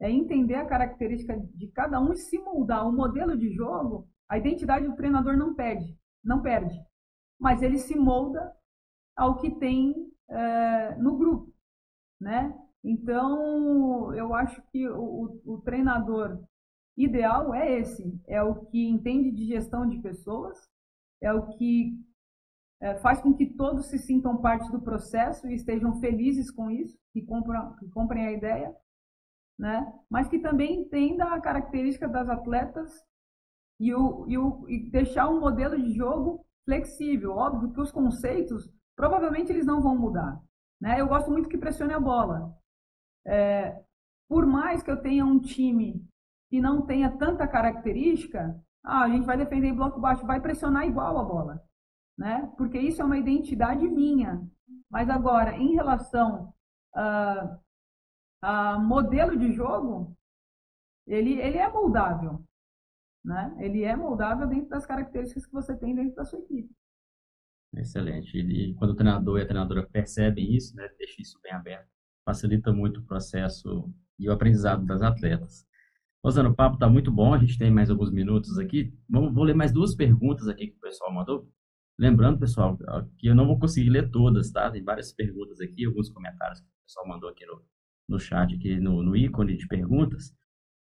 É 0.00 0.08
entender 0.08 0.54
a 0.54 0.66
característica 0.66 1.36
de 1.36 1.66
cada 1.72 2.00
um 2.00 2.12
e 2.12 2.16
se 2.16 2.38
moldar. 2.38 2.86
O 2.86 2.92
modelo 2.92 3.36
de 3.36 3.50
jogo, 3.50 4.08
a 4.28 4.38
identidade 4.38 4.86
do 4.86 4.94
treinador 4.94 5.36
não 5.36 5.52
perde, 5.52 5.98
não 6.22 6.40
perde. 6.40 6.80
Mas 7.40 7.60
ele 7.60 7.78
se 7.78 7.96
molda 7.98 8.54
ao 9.22 9.38
que 9.38 9.50
tem 9.50 9.94
é, 10.28 10.94
no 10.96 11.16
grupo. 11.16 11.52
Né? 12.20 12.52
Então, 12.82 14.12
eu 14.14 14.34
acho 14.34 14.60
que 14.70 14.88
o, 14.88 15.40
o, 15.44 15.60
treinador 15.60 16.42
ideal 16.96 17.54
é 17.54 17.78
esse. 17.78 18.20
É 18.26 18.42
o 18.42 18.66
que 18.66 18.88
entende 18.88 19.30
de 19.30 19.46
gestão 19.46 19.88
de 19.88 19.98
pessoas, 20.00 20.58
é 21.20 21.32
o 21.32 21.46
que 21.56 21.96
é, 22.80 22.96
faz 22.96 23.20
com 23.20 23.32
que 23.32 23.46
todos 23.46 23.86
se 23.86 23.98
sintam 23.98 24.36
parte 24.38 24.70
do 24.72 24.82
processo 24.82 25.46
e 25.46 25.54
estejam 25.54 26.00
felizes 26.00 26.50
com 26.50 26.68
isso, 26.70 26.98
que, 27.12 27.22
compram, 27.22 27.76
que 27.76 27.88
comprem 27.90 28.26
a 28.26 28.32
ideia, 28.32 28.74
né? 29.56 29.92
mas 30.10 30.28
que 30.28 30.40
também 30.40 30.80
entenda 30.80 31.26
a 31.26 31.40
característica 31.40 32.08
das 32.08 32.28
atletas 32.28 32.92
e, 33.78 33.94
o, 33.94 34.26
e, 34.28 34.36
o, 34.36 34.68
e 34.68 34.90
deixar 34.90 35.28
um 35.28 35.38
modelo 35.38 35.80
de 35.80 35.92
jogo 35.92 36.44
flexível. 36.64 37.32
Óbvio 37.36 37.72
que 37.72 37.80
os 37.80 37.92
conceitos, 37.92 38.68
provavelmente 38.96 39.50
eles 39.50 39.66
não 39.66 39.80
vão 39.80 39.96
mudar. 39.96 40.40
Né? 40.80 41.00
Eu 41.00 41.08
gosto 41.08 41.30
muito 41.30 41.48
que 41.48 41.58
pressione 41.58 41.92
a 41.92 42.00
bola. 42.00 42.54
É, 43.26 43.82
por 44.28 44.46
mais 44.46 44.82
que 44.82 44.90
eu 44.90 45.00
tenha 45.00 45.24
um 45.24 45.38
time 45.38 46.04
que 46.50 46.60
não 46.60 46.82
tenha 46.84 47.10
tanta 47.16 47.46
característica, 47.46 48.60
ah, 48.84 49.04
a 49.04 49.08
gente 49.08 49.24
vai 49.24 49.36
defender 49.36 49.68
em 49.68 49.74
bloco 49.74 50.00
baixo, 50.00 50.26
vai 50.26 50.40
pressionar 50.40 50.86
igual 50.86 51.18
a 51.18 51.24
bola 51.24 51.64
né? 52.16 52.52
Porque 52.56 52.78
isso 52.78 53.02
é 53.02 53.04
uma 53.04 53.18
identidade 53.18 53.86
minha. 53.88 54.46
Mas 54.90 55.08
agora, 55.08 55.56
em 55.56 55.74
relação 55.74 56.52
a, 56.94 57.58
a 58.42 58.78
modelo 58.78 59.36
de 59.36 59.52
jogo, 59.52 60.16
ele, 61.06 61.40
ele 61.40 61.58
é 61.58 61.68
moldável, 61.68 62.44
né? 63.24 63.54
Ele 63.58 63.82
é 63.82 63.96
moldável 63.96 64.46
dentro 64.46 64.68
das 64.68 64.86
características 64.86 65.46
que 65.46 65.52
você 65.52 65.76
tem 65.76 65.94
dentro 65.94 66.14
da 66.14 66.24
sua 66.24 66.38
equipe. 66.38 66.72
Excelente. 67.74 68.36
E 68.38 68.74
quando 68.74 68.90
o 68.90 68.94
treinador 68.94 69.38
e 69.38 69.42
a 69.42 69.46
treinadora 69.46 69.86
percebem 69.86 70.54
isso, 70.54 70.76
né, 70.76 70.88
deixa 70.98 71.22
isso 71.22 71.38
bem 71.42 71.52
aberto, 71.52 71.88
facilita 72.24 72.72
muito 72.72 73.00
o 73.00 73.04
processo 73.04 73.92
e 74.18 74.28
o 74.28 74.32
aprendizado 74.32 74.84
das 74.84 75.02
atletas. 75.02 75.66
Rosana, 76.24 76.50
o 76.50 76.54
papo 76.54 76.74
está 76.74 76.88
muito 76.88 77.10
bom, 77.10 77.34
a 77.34 77.38
gente 77.38 77.58
tem 77.58 77.70
mais 77.70 77.90
alguns 77.90 78.12
minutos 78.12 78.58
aqui. 78.58 78.94
Vamos, 79.08 79.34
vou 79.34 79.42
ler 79.42 79.54
mais 79.54 79.72
duas 79.72 79.94
perguntas 79.94 80.46
aqui 80.46 80.68
que 80.68 80.76
o 80.76 80.80
pessoal 80.80 81.12
mandou. 81.12 81.48
Lembrando, 81.98 82.38
pessoal, 82.38 82.78
que 83.18 83.26
eu 83.26 83.34
não 83.34 83.46
vou 83.46 83.58
conseguir 83.58 83.90
ler 83.90 84.10
todas, 84.10 84.50
tá? 84.50 84.70
Tem 84.70 84.82
várias 84.82 85.12
perguntas 85.12 85.60
aqui, 85.60 85.84
alguns 85.84 86.10
comentários 86.10 86.60
que 86.60 86.66
o 86.66 86.84
pessoal 86.86 87.08
mandou 87.08 87.28
aqui 87.28 87.44
no, 87.44 87.62
no 88.08 88.18
chat, 88.20 88.54
aqui 88.54 88.78
no, 88.78 89.02
no 89.02 89.16
ícone 89.16 89.56
de 89.56 89.66
perguntas. 89.66 90.32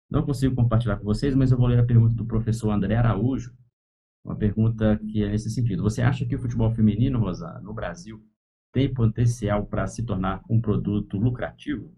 Não 0.09 0.23
consigo 0.23 0.55
compartilhar 0.55 0.97
com 0.97 1.05
vocês, 1.05 1.33
mas 1.35 1.51
eu 1.51 1.57
vou 1.57 1.67
ler 1.67 1.79
a 1.79 1.85
pergunta 1.85 2.13
do 2.13 2.25
professor 2.25 2.69
André 2.69 2.95
Araújo. 2.95 3.55
Uma 4.23 4.35
pergunta 4.35 4.97
que 4.97 5.23
é 5.23 5.29
nesse 5.29 5.49
sentido. 5.49 5.83
Você 5.83 6.01
acha 6.01 6.25
que 6.25 6.35
o 6.35 6.39
futebol 6.39 6.71
feminino, 6.71 7.19
Rosa, 7.19 7.59
no 7.61 7.73
Brasil, 7.73 8.23
tem 8.71 8.93
potencial 8.93 9.65
para 9.65 9.87
se 9.87 10.05
tornar 10.05 10.41
um 10.49 10.61
produto 10.61 11.17
lucrativo? 11.17 11.93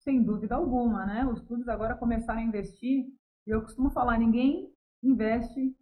Sem 0.00 0.22
dúvida 0.22 0.54
alguma, 0.54 1.06
né? 1.06 1.26
Os 1.26 1.40
clubes 1.40 1.68
agora 1.68 1.94
começaram 1.94 2.40
a 2.40 2.44
investir. 2.44 3.06
Eu 3.46 3.62
costumo 3.62 3.90
falar, 3.90 4.18
ninguém 4.18 4.72
investe 5.02 5.74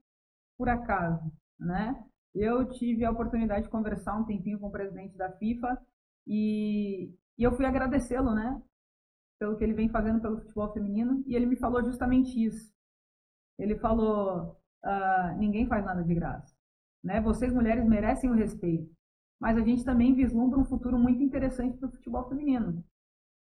por 0.56 0.68
acaso, 0.68 1.32
né? 1.58 2.04
Eu 2.34 2.68
tive 2.68 3.04
a 3.04 3.10
oportunidade 3.10 3.64
de 3.64 3.70
conversar 3.70 4.16
um 4.16 4.24
tempinho 4.24 4.58
com 4.58 4.66
o 4.66 4.72
presidente 4.72 5.16
da 5.16 5.32
FIFA 5.32 5.80
e, 6.26 7.10
e 7.38 7.42
eu 7.42 7.52
fui 7.52 7.64
agradecê-lo, 7.64 8.34
né? 8.34 8.60
Pelo 9.38 9.56
que 9.56 9.64
ele 9.64 9.74
vem 9.74 9.88
fazendo 9.88 10.20
pelo 10.20 10.38
futebol 10.38 10.72
feminino 10.72 11.24
e 11.26 11.34
ele 11.34 11.46
me 11.46 11.56
falou 11.56 11.82
justamente 11.82 12.42
isso. 12.42 12.70
Ele 13.58 13.76
falou: 13.78 14.60
uh, 14.86 15.36
ninguém 15.38 15.66
faz 15.66 15.84
nada 15.84 16.02
de 16.02 16.14
graça, 16.14 16.54
né? 17.02 17.20
Vocês 17.20 17.52
mulheres 17.52 17.84
merecem 17.84 18.30
o 18.30 18.34
respeito, 18.34 18.90
mas 19.40 19.58
a 19.58 19.60
gente 19.60 19.84
também 19.84 20.14
vislumbra 20.14 20.58
um 20.58 20.64
futuro 20.64 20.98
muito 20.98 21.22
interessante 21.22 21.76
para 21.76 21.88
o 21.88 21.92
futebol 21.92 22.28
feminino. 22.28 22.84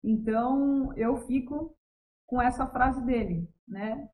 Então 0.03 0.93
eu 0.95 1.17
fico 1.17 1.75
com 2.25 2.41
essa 2.41 2.67
frase 2.67 3.03
dele, 3.05 3.47
né? 3.67 4.09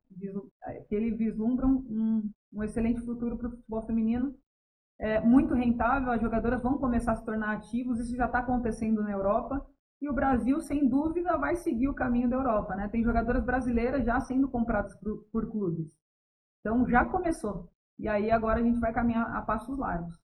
Que 0.88 0.94
ele 0.94 1.12
vislumbra 1.12 1.66
um, 1.66 2.30
um 2.52 2.62
excelente 2.62 3.00
futuro 3.00 3.36
para 3.36 3.48
o 3.48 3.50
futebol 3.50 3.82
feminino, 3.82 4.34
é, 4.98 5.20
muito 5.20 5.54
rentável. 5.54 6.10
As 6.10 6.20
jogadoras 6.20 6.62
vão 6.62 6.78
começar 6.78 7.12
a 7.12 7.16
se 7.16 7.24
tornar 7.24 7.52
ativos. 7.52 8.00
Isso 8.00 8.16
já 8.16 8.26
está 8.26 8.38
acontecendo 8.38 9.02
na 9.02 9.12
Europa. 9.12 9.64
E 10.00 10.08
o 10.08 10.12
Brasil, 10.12 10.60
sem 10.60 10.88
dúvida, 10.88 11.36
vai 11.36 11.56
seguir 11.56 11.88
o 11.88 11.94
caminho 11.94 12.28
da 12.28 12.36
Europa. 12.36 12.74
Né? 12.74 12.88
Tem 12.88 13.02
jogadoras 13.02 13.44
brasileiras 13.44 14.04
já 14.04 14.20
sendo 14.20 14.48
compradas 14.48 14.94
por, 14.96 15.24
por 15.32 15.50
clubes. 15.50 15.94
Então 16.66 16.84
já 16.88 17.04
começou. 17.04 17.70
E 17.96 18.08
aí 18.08 18.28
agora 18.28 18.58
a 18.58 18.62
gente 18.62 18.80
vai 18.80 18.92
caminhar 18.92 19.24
a 19.36 19.40
passos 19.42 19.78
largos. 19.78 20.18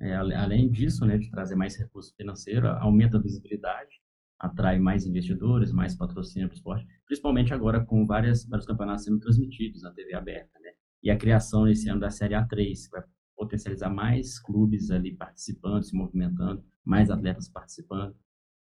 É, 0.00 0.14
além 0.14 0.70
disso, 0.70 1.04
né, 1.04 1.18
de 1.18 1.30
trazer 1.30 1.54
mais 1.56 1.76
recurso 1.76 2.14
financeiro, 2.16 2.66
aumenta 2.68 3.18
a 3.18 3.20
visibilidade, 3.20 4.00
atrai 4.38 4.78
mais 4.78 5.04
investidores, 5.04 5.72
mais 5.72 5.94
patrocínio 5.94 6.48
para 6.48 6.54
o 6.54 6.56
esporte, 6.56 6.86
principalmente 7.04 7.52
agora 7.52 7.84
com 7.84 8.06
várias, 8.06 8.46
vários 8.46 8.66
campeonatos 8.66 9.04
sendo 9.04 9.20
transmitidos 9.20 9.82
na 9.82 9.92
TV 9.92 10.14
aberta. 10.14 10.58
Né? 10.58 10.70
E 11.02 11.10
a 11.10 11.18
criação 11.18 11.68
esse 11.68 11.90
ano 11.90 12.00
da 12.00 12.08
Série 12.08 12.32
A3, 12.32 12.72
que 12.86 12.90
vai 12.90 13.02
potencializar 13.36 13.90
mais 13.90 14.40
clubes 14.40 14.90
ali 14.90 15.14
participando, 15.14 15.82
se 15.82 15.94
movimentando, 15.94 16.64
mais 16.82 17.10
atletas 17.10 17.46
participando. 17.46 18.16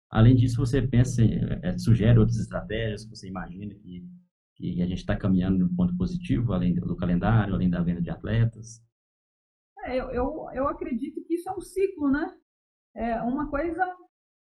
Além 0.10 0.36
disso, 0.36 0.58
você 0.58 0.82
pensa, 0.82 1.22
é, 1.22 1.78
sugere 1.78 2.18
outras 2.18 2.40
estratégias 2.40 3.04
que 3.04 3.16
você 3.16 3.28
imagina 3.28 3.76
que, 3.76 4.04
que 4.58 4.82
a 4.82 4.88
gente 4.88 5.00
está 5.00 5.16
caminhando 5.16 5.60
no 5.60 5.76
ponto 5.76 5.96
positivo, 5.96 6.52
além 6.52 6.74
do 6.74 6.96
calendário, 6.96 7.54
além 7.54 7.70
da 7.70 7.82
venda 7.82 8.02
de 8.02 8.10
atletas? 8.10 8.82
É, 9.86 9.96
eu, 9.96 10.10
eu, 10.10 10.50
eu 10.54 10.68
acredito 10.68 11.24
que 11.24 11.36
isso 11.36 11.48
é 11.48 11.54
um 11.54 11.62
ciclo, 11.62 12.10
né? 12.10 12.36
É, 12.96 13.22
uma 13.22 13.50
coisa 13.50 13.86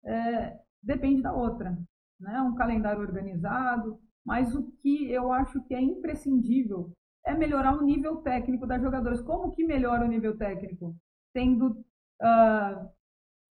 é, 0.03 0.59
depende 0.81 1.21
da 1.21 1.31
outra, 1.31 1.77
né? 2.19 2.41
Um 2.41 2.55
calendário 2.55 3.01
organizado, 3.01 3.99
mas 4.25 4.53
o 4.55 4.71
que 4.81 5.11
eu 5.11 5.31
acho 5.31 5.63
que 5.65 5.75
é 5.75 5.81
imprescindível 5.81 6.91
é 7.25 7.33
melhorar 7.35 7.77
o 7.77 7.83
nível 7.83 8.17
técnico 8.17 8.65
das 8.65 8.81
jogadoras. 8.81 9.21
Como 9.21 9.51
que 9.53 9.63
melhora 9.63 10.05
o 10.05 10.07
nível 10.07 10.35
técnico? 10.37 10.95
Tendo 11.33 11.85
uh, 12.21 12.89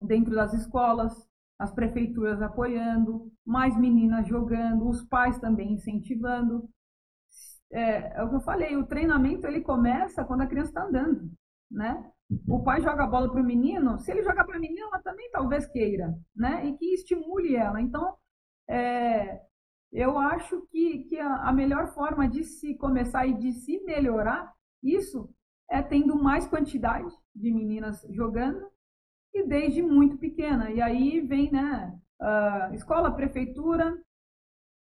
dentro 0.01 0.33
das 0.33 0.53
escolas, 0.53 1.27
as 1.59 1.73
prefeituras 1.73 2.41
apoiando, 2.41 3.31
mais 3.45 3.77
meninas 3.77 4.27
jogando, 4.27 4.87
os 4.87 5.03
pais 5.05 5.37
também 5.39 5.73
incentivando. 5.73 6.69
É, 7.71 8.19
é 8.19 8.23
o 8.23 8.29
que 8.29 8.35
eu 8.35 8.41
falei, 8.41 8.75
o 8.75 8.85
treinamento 8.85 9.45
ele 9.47 9.61
começa 9.61 10.23
quando 10.23 10.41
a 10.41 10.47
criança 10.47 10.69
está 10.69 10.85
andando, 10.85 11.31
né? 11.69 12.11
O 12.47 12.63
pai 12.63 12.81
joga 12.81 13.03
a 13.03 13.07
bola 13.07 13.31
para 13.31 13.41
o 13.41 13.45
menino, 13.45 13.99
se 13.99 14.11
ele 14.11 14.23
jogar 14.23 14.45
para 14.45 14.57
a 14.57 14.59
menina, 14.59 14.87
ela 14.87 15.01
também 15.01 15.29
talvez 15.31 15.67
queira, 15.67 16.13
né? 16.35 16.65
E 16.65 16.77
que 16.77 16.93
estimule 16.93 17.55
ela. 17.55 17.81
Então, 17.81 18.15
é, 18.67 19.41
eu 19.91 20.17
acho 20.17 20.65
que, 20.67 21.03
que 21.03 21.19
a, 21.19 21.49
a 21.49 21.53
melhor 21.53 21.93
forma 21.93 22.27
de 22.27 22.43
se 22.43 22.75
começar 22.75 23.27
e 23.27 23.33
de 23.33 23.51
se 23.53 23.79
melhorar 23.83 24.53
isso 24.83 25.29
é 25.69 25.81
tendo 25.81 26.15
mais 26.21 26.47
quantidade 26.47 27.11
de 27.35 27.51
meninas 27.51 28.05
jogando 28.09 28.69
e 29.33 29.47
desde 29.47 29.81
muito 29.81 30.17
pequena. 30.17 30.71
E 30.71 30.81
aí 30.81 31.21
vem, 31.21 31.51
né, 31.51 31.97
uh, 32.21 32.73
escola, 32.73 33.13
prefeitura 33.13 33.97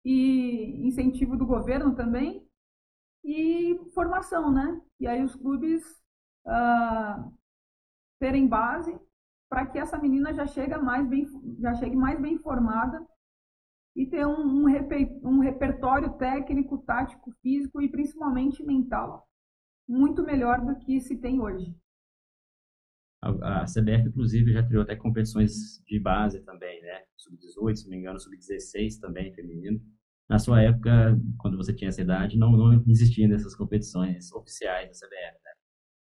e 0.05 0.87
incentivo 0.87 1.37
do 1.37 1.47
governo 1.47 1.95
também 1.95 2.47
e 3.25 3.79
formação, 3.95 4.51
né? 4.51 4.81
E 5.01 5.07
aí 5.07 5.23
os 5.23 5.35
clubes 5.35 5.83
uh, 6.47 7.33
terem 8.19 8.47
base 8.47 8.99
para 9.49 9.67
que 9.67 9.79
essa 9.79 9.99
menina 9.99 10.33
já 10.33 10.47
chegue 10.47 10.77
mais 10.77 11.07
bem, 11.09 11.27
já 11.59 11.75
chegue 11.75 11.97
mais 11.97 12.21
bem 12.21 12.39
formada 12.39 13.07
e 13.97 14.07
ter 14.07 14.27
um, 14.27 14.63
um, 14.63 14.65
reper, 14.67 15.19
um 15.23 15.41
repertório 15.41 16.13
técnico, 16.15 16.79
tático, 16.79 17.33
físico 17.43 17.81
e 17.81 17.89
principalmente 17.89 18.65
mental 18.65 19.29
muito 19.89 20.23
melhor 20.23 20.61
do 20.61 20.77
que 20.77 21.01
se 21.01 21.17
tem 21.17 21.41
hoje. 21.41 21.75
A, 23.21 23.63
a 23.63 23.65
CBF, 23.65 24.09
inclusive, 24.09 24.53
já 24.53 24.63
criou 24.63 24.83
até 24.83 24.95
competições 24.95 25.83
de 25.87 25.99
base 25.99 26.41
também, 26.41 26.81
né? 26.83 27.03
Sub-18, 27.17 27.77
se 27.77 27.85
não 27.85 27.91
me 27.91 27.99
engano, 27.99 28.21
sub-16 28.21 29.01
também, 29.01 29.35
feminino. 29.35 29.81
Na 30.29 30.39
sua 30.39 30.63
época, 30.63 31.19
quando 31.39 31.57
você 31.57 31.73
tinha 31.73 31.89
essa 31.89 32.03
idade, 32.03 32.39
não, 32.39 32.53
não 32.53 32.85
existiam 32.87 33.33
essas 33.33 33.57
competições 33.57 34.31
oficiais 34.33 34.89
da 34.89 35.07
CBF, 35.07 35.39
né? 35.45 35.51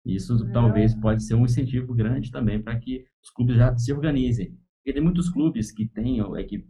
Isso 0.04 0.46
é. 0.46 0.52
talvez 0.52 0.94
pode 0.94 1.24
ser 1.24 1.34
um 1.34 1.44
incentivo 1.44 1.94
grande 1.94 2.30
também 2.30 2.60
para 2.60 2.78
que 2.78 3.04
os 3.22 3.30
clubes 3.30 3.56
já 3.56 3.76
se 3.76 3.92
organizem. 3.92 4.56
Porque 4.78 4.92
tem 4.94 5.02
muitos 5.02 5.28
clubes 5.30 5.70
que 5.70 5.86
têm 5.86 6.20
a 6.20 6.40
equipe 6.40 6.66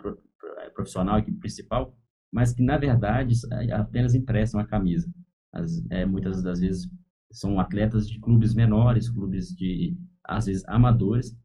profissional, 0.75 1.19
equipe 1.19 1.39
principal, 1.39 1.97
mas 2.33 2.53
que 2.53 2.63
na 2.63 2.77
verdade 2.77 3.35
apenas 3.73 4.15
emprestam 4.15 4.61
a 4.61 4.67
camisa. 4.67 5.11
As, 5.53 5.85
é, 5.91 6.05
muitas 6.05 6.43
das 6.43 6.61
vezes 6.61 6.91
são 7.33 7.59
atletas 7.59 8.09
de 8.09 8.21
clubes 8.21 8.55
menores, 8.55 9.09
clubes 9.09 9.49
de 9.49 9.97
às 10.25 10.47
vezes 10.47 10.65
amadores, 10.69 11.37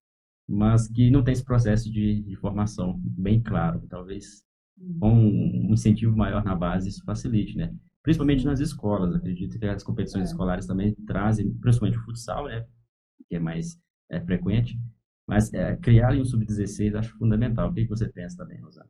mas 0.47 0.87
que 0.87 1.09
não 1.09 1.23
tem 1.23 1.33
esse 1.33 1.43
processo 1.43 1.91
de, 1.91 2.21
de 2.21 2.35
formação 2.35 2.99
bem 3.03 3.41
claro. 3.41 3.81
Talvez 3.89 4.43
uhum. 4.77 4.99
com 4.99 5.13
um 5.13 5.73
incentivo 5.73 6.15
maior 6.15 6.43
na 6.43 6.55
base 6.55 6.89
isso 6.89 7.03
facilite, 7.03 7.57
né? 7.57 7.73
Principalmente 8.03 8.45
nas 8.45 8.59
escolas. 8.59 9.15
Acredito 9.15 9.57
que 9.57 9.65
as 9.65 9.83
competições 9.83 10.29
é. 10.29 10.31
escolares 10.31 10.67
também 10.67 10.93
trazem, 11.05 11.53
principalmente 11.55 11.97
o 11.97 12.03
futsal, 12.03 12.45
né? 12.45 12.65
Que 13.27 13.35
é 13.35 13.39
mais 13.39 13.79
é, 14.09 14.21
frequente. 14.21 14.79
Mas 15.27 15.53
é, 15.53 15.75
criar 15.75 16.13
um 16.13 16.23
sub-16 16.23 16.95
acho 16.95 17.17
fundamental. 17.17 17.69
O 17.69 17.73
que 17.73 17.85
você 17.85 18.07
pensa 18.07 18.37
também, 18.37 18.61
Rosana? 18.61 18.89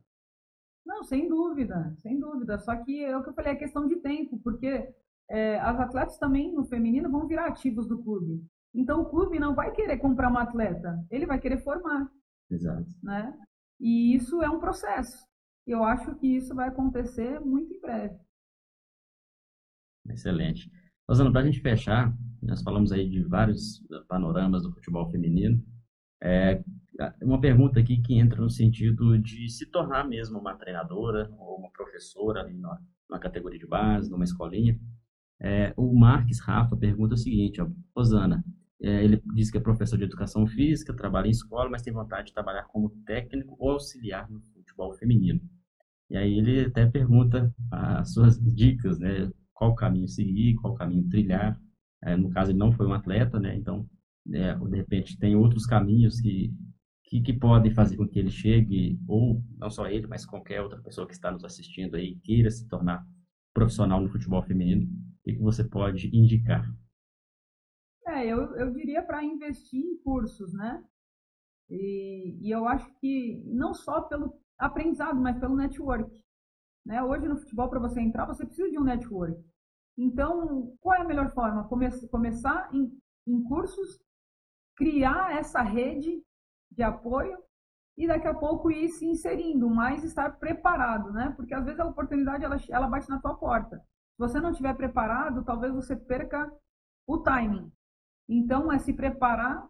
Não, 0.86 1.02
sem 1.02 1.28
dúvida, 1.28 1.92
sem 1.98 2.18
dúvida. 2.18 2.58
Só 2.58 2.76
que 2.76 3.04
é 3.04 3.16
o 3.16 3.22
que 3.22 3.30
eu 3.30 3.34
falei, 3.34 3.52
é 3.52 3.56
questão 3.56 3.86
de 3.86 3.96
tempo, 3.96 4.38
porque 4.42 4.88
é, 5.30 5.58
as 5.60 5.78
atletas 5.78 6.18
também 6.18 6.52
no 6.54 6.64
feminino 6.64 7.10
vão 7.10 7.26
virar 7.26 7.46
ativos 7.46 7.86
do 7.86 8.02
clube. 8.02 8.42
Então 8.74 9.02
o 9.02 9.08
clube 9.08 9.38
não 9.38 9.54
vai 9.54 9.72
querer 9.72 9.98
comprar 9.98 10.30
uma 10.30 10.42
atleta, 10.42 11.04
ele 11.10 11.26
vai 11.26 11.40
querer 11.40 11.58
formar. 11.58 12.10
Exato. 12.50 12.86
Né? 13.02 13.34
E 13.80 14.14
isso 14.14 14.42
é 14.42 14.48
um 14.48 14.60
processo. 14.60 15.26
Eu 15.66 15.84
acho 15.84 16.14
que 16.16 16.26
isso 16.26 16.54
vai 16.54 16.68
acontecer 16.68 17.40
muito 17.40 17.72
em 17.74 17.80
breve. 17.80 18.18
Excelente. 20.08 20.70
Rosana, 21.08 21.30
para 21.30 21.42
a 21.42 21.44
gente 21.44 21.60
fechar, 21.60 22.14
nós 22.42 22.62
falamos 22.62 22.92
aí 22.92 23.08
de 23.08 23.22
vários 23.22 23.82
panoramas 24.08 24.62
do 24.62 24.72
futebol 24.72 25.10
feminino. 25.10 25.62
É, 26.22 26.62
uma 27.22 27.40
pergunta 27.40 27.78
aqui 27.78 28.00
que 28.00 28.18
entra 28.18 28.40
no 28.40 28.50
sentido 28.50 29.18
de 29.18 29.48
se 29.50 29.66
tornar 29.66 30.08
mesmo 30.08 30.38
uma 30.38 30.56
treinadora 30.56 31.30
ou 31.38 31.58
uma 31.58 31.70
professora 31.70 32.40
ali 32.40 32.54
na, 32.58 32.78
na 33.08 33.18
categoria 33.18 33.58
de 33.58 33.66
base, 33.66 34.10
numa 34.10 34.24
escolinha. 34.24 34.78
É, 35.40 35.72
o 35.76 35.96
Marques 35.96 36.40
Rafa 36.40 36.76
pergunta 36.76 37.14
o 37.14 37.18
seguinte, 37.18 37.60
ó, 37.60 37.68
Rosana, 37.96 38.44
é, 38.82 39.04
ele 39.04 39.22
diz 39.34 39.50
que 39.50 39.58
é 39.58 39.60
professor 39.60 39.96
de 39.96 40.04
educação 40.04 40.46
física, 40.46 40.94
trabalha 40.94 41.26
em 41.26 41.30
escola, 41.30 41.70
mas 41.70 41.82
tem 41.82 41.92
vontade 41.92 42.28
de 42.28 42.34
trabalhar 42.34 42.64
como 42.64 42.90
técnico 43.06 43.56
ou 43.58 43.72
auxiliar 43.72 44.30
no 44.30 44.40
futebol 44.54 44.92
feminino. 44.94 45.40
E 46.10 46.16
aí 46.16 46.38
ele 46.38 46.66
até 46.66 46.86
pergunta 46.86 47.52
as 47.70 48.12
suas 48.12 48.38
dicas, 48.38 48.98
né? 48.98 49.30
Qual 49.52 49.74
caminho 49.74 50.08
seguir, 50.08 50.54
qual 50.56 50.74
caminho 50.74 51.08
trilhar. 51.08 51.60
É, 52.02 52.16
no 52.16 52.30
caso, 52.30 52.52
ele 52.52 52.58
não 52.58 52.72
foi 52.72 52.86
um 52.86 52.92
atleta, 52.94 53.38
né? 53.38 53.56
Então, 53.56 53.88
é, 54.32 54.54
de 54.54 54.76
repente, 54.76 55.18
tem 55.18 55.36
outros 55.36 55.66
caminhos 55.66 56.20
que 56.20 56.54
que, 57.08 57.22
que 57.22 57.32
podem 57.32 57.72
fazer 57.72 57.96
com 57.96 58.06
que 58.06 58.18
ele 58.18 58.30
chegue, 58.30 59.00
ou 59.08 59.42
não 59.56 59.70
só 59.70 59.88
ele, 59.88 60.06
mas 60.06 60.26
qualquer 60.26 60.60
outra 60.60 60.80
pessoa 60.80 61.06
que 61.06 61.14
está 61.14 61.30
nos 61.30 61.42
assistindo 61.42 61.96
aí, 61.96 62.16
queira 62.16 62.50
se 62.50 62.68
tornar 62.68 63.04
profissional 63.54 64.00
no 64.00 64.10
futebol 64.10 64.42
feminino, 64.42 64.86
que, 65.28 65.36
que 65.36 65.42
você 65.42 65.62
pode 65.64 66.08
indicar? 66.16 66.64
É, 68.06 68.26
eu, 68.26 68.56
eu 68.56 68.72
diria 68.72 69.02
para 69.02 69.22
investir 69.22 69.80
em 69.80 69.98
cursos, 69.98 70.54
né? 70.54 70.82
E, 71.68 72.38
e 72.40 72.50
eu 72.50 72.66
acho 72.66 72.90
que 72.98 73.42
não 73.44 73.74
só 73.74 74.00
pelo 74.00 74.40
aprendizado, 74.58 75.20
mas 75.20 75.38
pelo 75.38 75.56
network. 75.56 76.10
Né? 76.86 77.02
Hoje 77.02 77.28
no 77.28 77.36
futebol, 77.36 77.68
para 77.68 77.80
você 77.80 78.00
entrar, 78.00 78.24
você 78.24 78.46
precisa 78.46 78.70
de 78.70 78.78
um 78.78 78.84
network. 78.84 79.38
Então, 79.98 80.74
qual 80.80 80.96
é 80.96 81.02
a 81.02 81.04
melhor 81.04 81.30
forma? 81.34 81.68
Come 81.68 81.86
começar 82.08 82.70
em, 82.72 82.90
em 83.26 83.42
cursos, 83.42 84.00
criar 84.74 85.36
essa 85.36 85.60
rede 85.60 86.22
de 86.70 86.82
apoio 86.82 87.36
e 87.98 88.06
daqui 88.06 88.28
a 88.28 88.34
pouco 88.34 88.70
ir 88.70 88.88
se 88.88 89.04
inserindo, 89.04 89.68
mas 89.68 90.04
estar 90.04 90.38
preparado, 90.38 91.12
né? 91.12 91.34
Porque 91.36 91.52
às 91.52 91.64
vezes 91.64 91.80
a 91.80 91.84
oportunidade 91.86 92.44
ela, 92.44 92.56
ela 92.70 92.88
bate 92.88 93.10
na 93.10 93.20
tua 93.20 93.34
porta. 93.34 93.84
Se 94.18 94.22
você 94.22 94.40
não 94.40 94.50
estiver 94.50 94.74
preparado, 94.74 95.44
talvez 95.44 95.72
você 95.72 95.94
perca 95.94 96.52
o 97.06 97.18
timing. 97.18 97.70
Então, 98.28 98.72
é 98.72 98.76
se 98.76 98.92
preparar, 98.92 99.64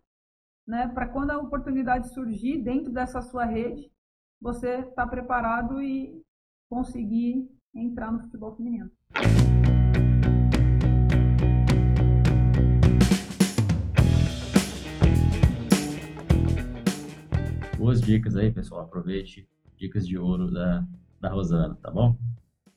né? 0.67 0.89
Para 0.89 1.07
quando 1.07 1.33
a 1.33 1.39
oportunidade 1.39 2.09
surgir 2.15 2.57
dentro 2.57 2.91
dessa 2.91 3.21
sua 3.21 3.45
rede, 3.45 3.93
você 4.41 4.77
está 4.79 5.07
preparado 5.07 5.83
e 5.83 6.23
conseguir 6.67 7.47
entrar 7.75 8.11
no 8.11 8.21
futebol 8.21 8.57
feminino. 8.57 8.91
Boas 17.77 18.01
dicas 18.01 18.35
aí, 18.35 18.51
pessoal. 18.51 18.81
Aproveite 18.81 19.47
dicas 19.77 20.09
de 20.09 20.17
ouro 20.17 20.51
da, 20.51 20.89
da 21.21 21.29
Rosana, 21.29 21.75
tá 21.83 21.91
bom? 21.91 22.17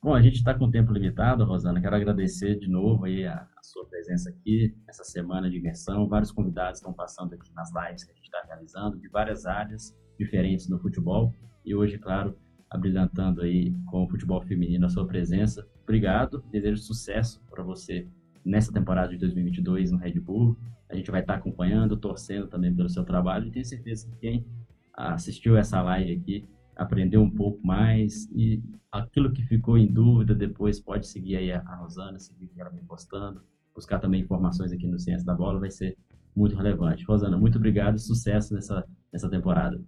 Bom, 0.03 0.15
a 0.15 0.21
gente 0.21 0.37
está 0.37 0.51
com 0.51 0.71
tempo 0.71 0.91
limitado, 0.91 1.43
Rosana. 1.43 1.79
Quero 1.79 1.95
agradecer 1.95 2.57
de 2.57 2.67
novo 2.67 3.05
aí 3.05 3.23
a, 3.23 3.35
a, 3.35 3.63
sua 3.63 3.85
presença 3.85 4.31
aqui, 4.31 4.75
essa 4.89 5.03
semana 5.03 5.47
de 5.47 5.57
imersão. 5.57 6.07
Vários 6.07 6.31
convidados 6.31 6.79
estão 6.79 6.91
passando 6.91 7.35
aqui 7.35 7.53
nas 7.53 7.71
lives 7.71 8.03
que 8.03 8.11
a 8.11 8.15
gente 8.15 8.23
está 8.23 8.41
realizando, 8.47 8.97
de 8.97 9.07
várias 9.09 9.45
áreas 9.45 9.95
diferentes 10.17 10.67
no 10.67 10.79
futebol. 10.79 11.35
E 11.63 11.75
hoje, 11.75 11.99
claro, 11.99 12.35
abrilhantando 12.67 13.43
aí 13.43 13.75
com 13.91 14.03
o 14.03 14.09
futebol 14.09 14.41
feminino 14.41 14.87
a 14.87 14.89
sua 14.89 15.05
presença. 15.05 15.67
Obrigado, 15.83 16.43
desejo 16.51 16.81
sucesso 16.81 17.39
para 17.47 17.63
você 17.63 18.07
nessa 18.43 18.73
temporada 18.73 19.09
de 19.09 19.19
2022 19.19 19.91
no 19.91 19.99
Red 19.99 20.19
Bull. 20.19 20.57
A 20.89 20.95
gente 20.95 21.11
vai 21.11 21.21
estar 21.21 21.33
tá 21.33 21.39
acompanhando, 21.39 21.95
torcendo 21.95 22.47
também 22.47 22.75
pelo 22.75 22.89
seu 22.89 23.05
trabalho 23.05 23.49
e 23.49 23.51
tenho 23.51 23.65
certeza 23.65 24.09
que 24.09 24.17
quem 24.17 24.47
assistiu 24.95 25.55
essa 25.57 25.79
live 25.83 26.11
aqui 26.11 26.49
aprendeu 26.81 27.21
um 27.21 27.29
pouco 27.29 27.65
mais 27.65 28.27
e 28.31 28.61
aquilo 28.91 29.31
que 29.31 29.43
ficou 29.43 29.77
em 29.77 29.87
dúvida 29.87 30.33
depois 30.33 30.79
pode 30.79 31.07
seguir 31.07 31.37
aí 31.37 31.51
a 31.51 31.75
Rosana, 31.75 32.19
seguir 32.19 32.45
o 32.45 32.49
que 32.49 32.59
ela 32.59 32.71
vem 32.71 32.83
postando, 32.83 33.43
buscar 33.73 33.99
também 33.99 34.21
informações 34.21 34.71
aqui 34.71 34.87
no 34.87 34.99
Ciência 34.99 35.25
da 35.25 35.35
Bola, 35.35 35.59
vai 35.59 35.69
ser 35.69 35.95
muito 36.35 36.55
relevante. 36.55 37.05
Rosana, 37.05 37.37
muito 37.37 37.57
obrigado 37.57 37.95
e 37.95 37.99
sucesso 37.99 38.53
nessa, 38.53 38.83
nessa 39.13 39.29
temporada. 39.29 39.79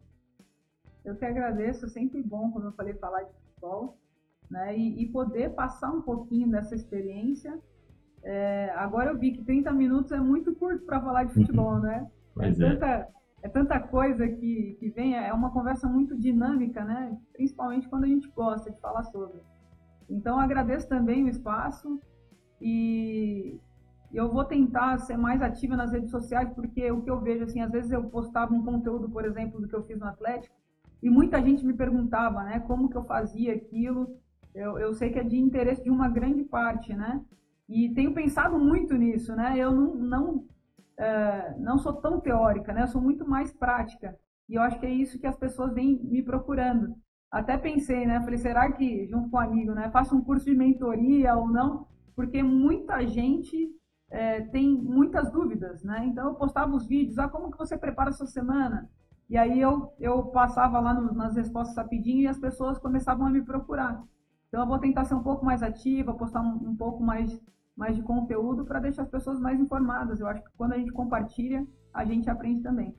Eu 1.03 1.15
que 1.15 1.25
agradeço, 1.25 1.85
é 1.85 1.89
sempre 1.89 2.21
bom, 2.21 2.51
como 2.51 2.65
eu 2.65 2.71
falei, 2.73 2.93
falar 2.93 3.23
de 3.23 3.33
futebol, 3.33 3.97
né, 4.49 4.77
e, 4.77 5.03
e 5.03 5.09
poder 5.09 5.49
passar 5.49 5.91
um 5.91 6.01
pouquinho 6.01 6.49
dessa 6.49 6.75
experiência. 6.75 7.59
É, 8.23 8.69
agora 8.75 9.11
eu 9.11 9.17
vi 9.17 9.31
que 9.31 9.43
30 9.43 9.73
minutos 9.73 10.11
é 10.11 10.19
muito 10.19 10.55
curto 10.55 10.85
para 10.85 11.01
falar 11.01 11.25
de 11.25 11.33
futebol, 11.33 11.79
né? 11.79 12.07
Pois 12.33 12.59
é, 12.59 12.65
é. 12.65 12.69
Tanta, 12.69 13.07
é 13.43 13.49
tanta 13.49 13.77
coisa 13.77 14.25
que, 14.25 14.77
que 14.79 14.89
vem, 14.89 15.15
é 15.15 15.33
uma 15.33 15.51
conversa 15.51 15.85
muito 15.85 16.17
dinâmica, 16.17 16.83
né? 16.85 17.15
Principalmente 17.33 17.89
quando 17.89 18.05
a 18.05 18.07
gente 18.07 18.29
gosta 18.29 18.71
de 18.71 18.79
falar 18.79 19.03
sobre. 19.03 19.41
Então, 20.09 20.39
agradeço 20.39 20.87
também 20.87 21.25
o 21.25 21.27
espaço 21.27 21.99
e 22.61 23.59
eu 24.13 24.31
vou 24.31 24.45
tentar 24.45 24.97
ser 24.99 25.17
mais 25.17 25.41
ativa 25.41 25.75
nas 25.75 25.91
redes 25.91 26.09
sociais, 26.09 26.49
porque 26.55 26.89
o 26.89 27.01
que 27.01 27.11
eu 27.11 27.19
vejo, 27.19 27.43
assim, 27.43 27.59
às 27.59 27.69
vezes 27.69 27.91
eu 27.91 28.05
postava 28.05 28.53
um 28.53 28.63
conteúdo, 28.63 29.09
por 29.09 29.25
exemplo, 29.25 29.59
do 29.59 29.67
que 29.67 29.75
eu 29.75 29.83
fiz 29.83 29.99
no 29.99 30.07
Atlético, 30.07 30.55
e 31.01 31.09
muita 31.09 31.41
gente 31.41 31.65
me 31.65 31.73
perguntava, 31.73 32.43
né, 32.43 32.61
como 32.61 32.89
que 32.89 32.95
eu 32.95 33.03
fazia 33.03 33.53
aquilo. 33.53 34.15
Eu, 34.55 34.79
eu 34.79 34.93
sei 34.93 35.09
que 35.09 35.19
é 35.19 35.23
de 35.23 35.37
interesse 35.37 35.83
de 35.83 35.89
uma 35.89 36.07
grande 36.07 36.45
parte, 36.45 36.93
né? 36.93 37.21
E 37.67 37.89
tenho 37.89 38.13
pensado 38.13 38.57
muito 38.57 38.95
nisso, 38.95 39.35
né? 39.35 39.55
Eu 39.57 39.71
não, 39.71 39.95
não 39.95 40.45
não 41.59 41.77
sou 41.77 41.93
tão 41.93 42.19
teórica, 42.19 42.73
né? 42.73 42.83
Eu 42.83 42.87
sou 42.87 43.01
muito 43.01 43.27
mais 43.27 43.51
prática. 43.51 44.17
E 44.49 44.55
eu 44.55 44.61
acho 44.61 44.79
que 44.79 44.85
é 44.85 44.91
isso 44.91 45.19
que 45.19 45.27
as 45.27 45.37
pessoas 45.37 45.73
vêm 45.73 45.99
me 46.03 46.21
procurando. 46.21 46.95
Até 47.31 47.57
pensei, 47.57 48.05
né? 48.05 48.19
Falei, 48.21 48.37
será 48.37 48.71
que, 48.71 49.07
junto 49.07 49.29
com 49.29 49.37
um 49.37 49.39
amigo, 49.39 49.73
né? 49.73 49.89
Faço 49.89 50.15
um 50.15 50.23
curso 50.23 50.45
de 50.45 50.55
mentoria 50.55 51.35
ou 51.35 51.47
não? 51.47 51.87
Porque 52.15 52.43
muita 52.43 53.05
gente 53.07 53.71
é, 54.11 54.41
tem 54.41 54.71
muitas 54.71 55.31
dúvidas, 55.31 55.83
né? 55.83 56.05
Então 56.05 56.27
eu 56.27 56.35
postava 56.35 56.75
os 56.75 56.85
vídeos, 56.85 57.17
ah, 57.17 57.27
como 57.27 57.51
que 57.51 57.57
você 57.57 57.75
prepara 57.75 58.11
a 58.11 58.13
sua 58.13 58.27
semana? 58.27 58.87
E 59.27 59.35
aí 59.35 59.59
eu, 59.59 59.91
eu 59.99 60.25
passava 60.25 60.79
lá 60.79 60.93
no, 60.93 61.11
nas 61.13 61.35
respostas 61.35 61.75
rapidinho 61.75 62.21
e 62.21 62.27
as 62.27 62.37
pessoas 62.37 62.77
começavam 62.77 63.25
a 63.25 63.31
me 63.31 63.41
procurar. 63.41 64.03
Então 64.47 64.61
eu 64.61 64.67
vou 64.67 64.77
tentar 64.77 65.05
ser 65.05 65.15
um 65.15 65.23
pouco 65.23 65.43
mais 65.43 65.63
ativa, 65.63 66.13
postar 66.13 66.41
um, 66.41 66.69
um 66.69 66.75
pouco 66.75 67.01
mais 67.01 67.41
mais 67.75 67.95
de 67.95 68.03
conteúdo 68.03 68.65
para 68.65 68.79
deixar 68.79 69.03
as 69.03 69.09
pessoas 69.09 69.39
mais 69.39 69.59
informadas. 69.59 70.19
Eu 70.19 70.27
acho 70.27 70.43
que 70.43 70.51
quando 70.57 70.73
a 70.73 70.77
gente 70.77 70.91
compartilha, 70.91 71.65
a 71.93 72.05
gente 72.05 72.29
aprende 72.29 72.61
também. 72.61 72.95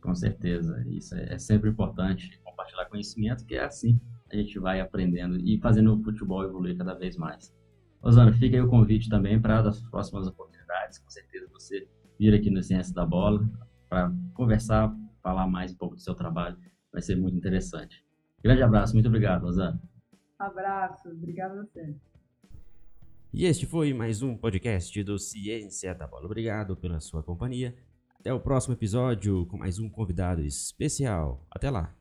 Com 0.00 0.14
certeza, 0.14 0.82
isso 0.86 1.14
é, 1.14 1.34
é 1.34 1.38
sempre 1.38 1.70
importante 1.70 2.38
compartilhar 2.44 2.86
conhecimento, 2.86 3.44
que 3.44 3.54
é 3.54 3.64
assim 3.64 4.00
a 4.30 4.36
gente 4.36 4.58
vai 4.58 4.80
aprendendo 4.80 5.38
e 5.38 5.58
fazendo 5.60 5.94
o 5.94 6.02
futebol 6.02 6.42
evoluir 6.44 6.76
cada 6.76 6.94
vez 6.94 7.16
mais. 7.16 7.54
Rosana, 8.02 8.32
fica 8.32 8.56
aí 8.56 8.62
o 8.62 8.68
convite 8.68 9.08
também 9.08 9.40
para 9.40 9.60
as 9.60 9.80
próximas 9.88 10.26
oportunidades. 10.26 10.98
Com 10.98 11.08
certeza 11.08 11.48
você 11.50 11.88
vir 12.18 12.34
aqui 12.34 12.50
no 12.50 12.62
Ciência 12.62 12.94
da 12.94 13.06
Bola 13.06 13.48
para 13.88 14.12
conversar, 14.34 14.94
falar 15.22 15.46
mais 15.46 15.72
um 15.72 15.76
pouco 15.76 15.94
do 15.94 16.00
seu 16.00 16.14
trabalho. 16.14 16.56
Vai 16.92 17.00
ser 17.00 17.16
muito 17.16 17.36
interessante. 17.36 18.04
Grande 18.42 18.62
abraço, 18.62 18.92
muito 18.94 19.06
obrigado, 19.06 19.42
Rosana. 19.42 19.80
Abraço, 20.38 21.08
obrigado 21.08 21.52
a 21.52 21.62
você. 21.62 21.96
E 23.36 23.46
este 23.46 23.66
foi 23.66 23.92
mais 23.92 24.22
um 24.22 24.36
podcast 24.36 25.02
do 25.02 25.18
Ciência 25.18 25.92
da 25.92 26.06
Bola. 26.06 26.26
Obrigado 26.26 26.76
pela 26.76 27.00
sua 27.00 27.20
companhia. 27.20 27.74
Até 28.16 28.32
o 28.32 28.38
próximo 28.38 28.74
episódio 28.74 29.44
com 29.46 29.58
mais 29.58 29.80
um 29.80 29.88
convidado 29.88 30.40
especial. 30.40 31.44
Até 31.50 31.68
lá! 31.68 31.92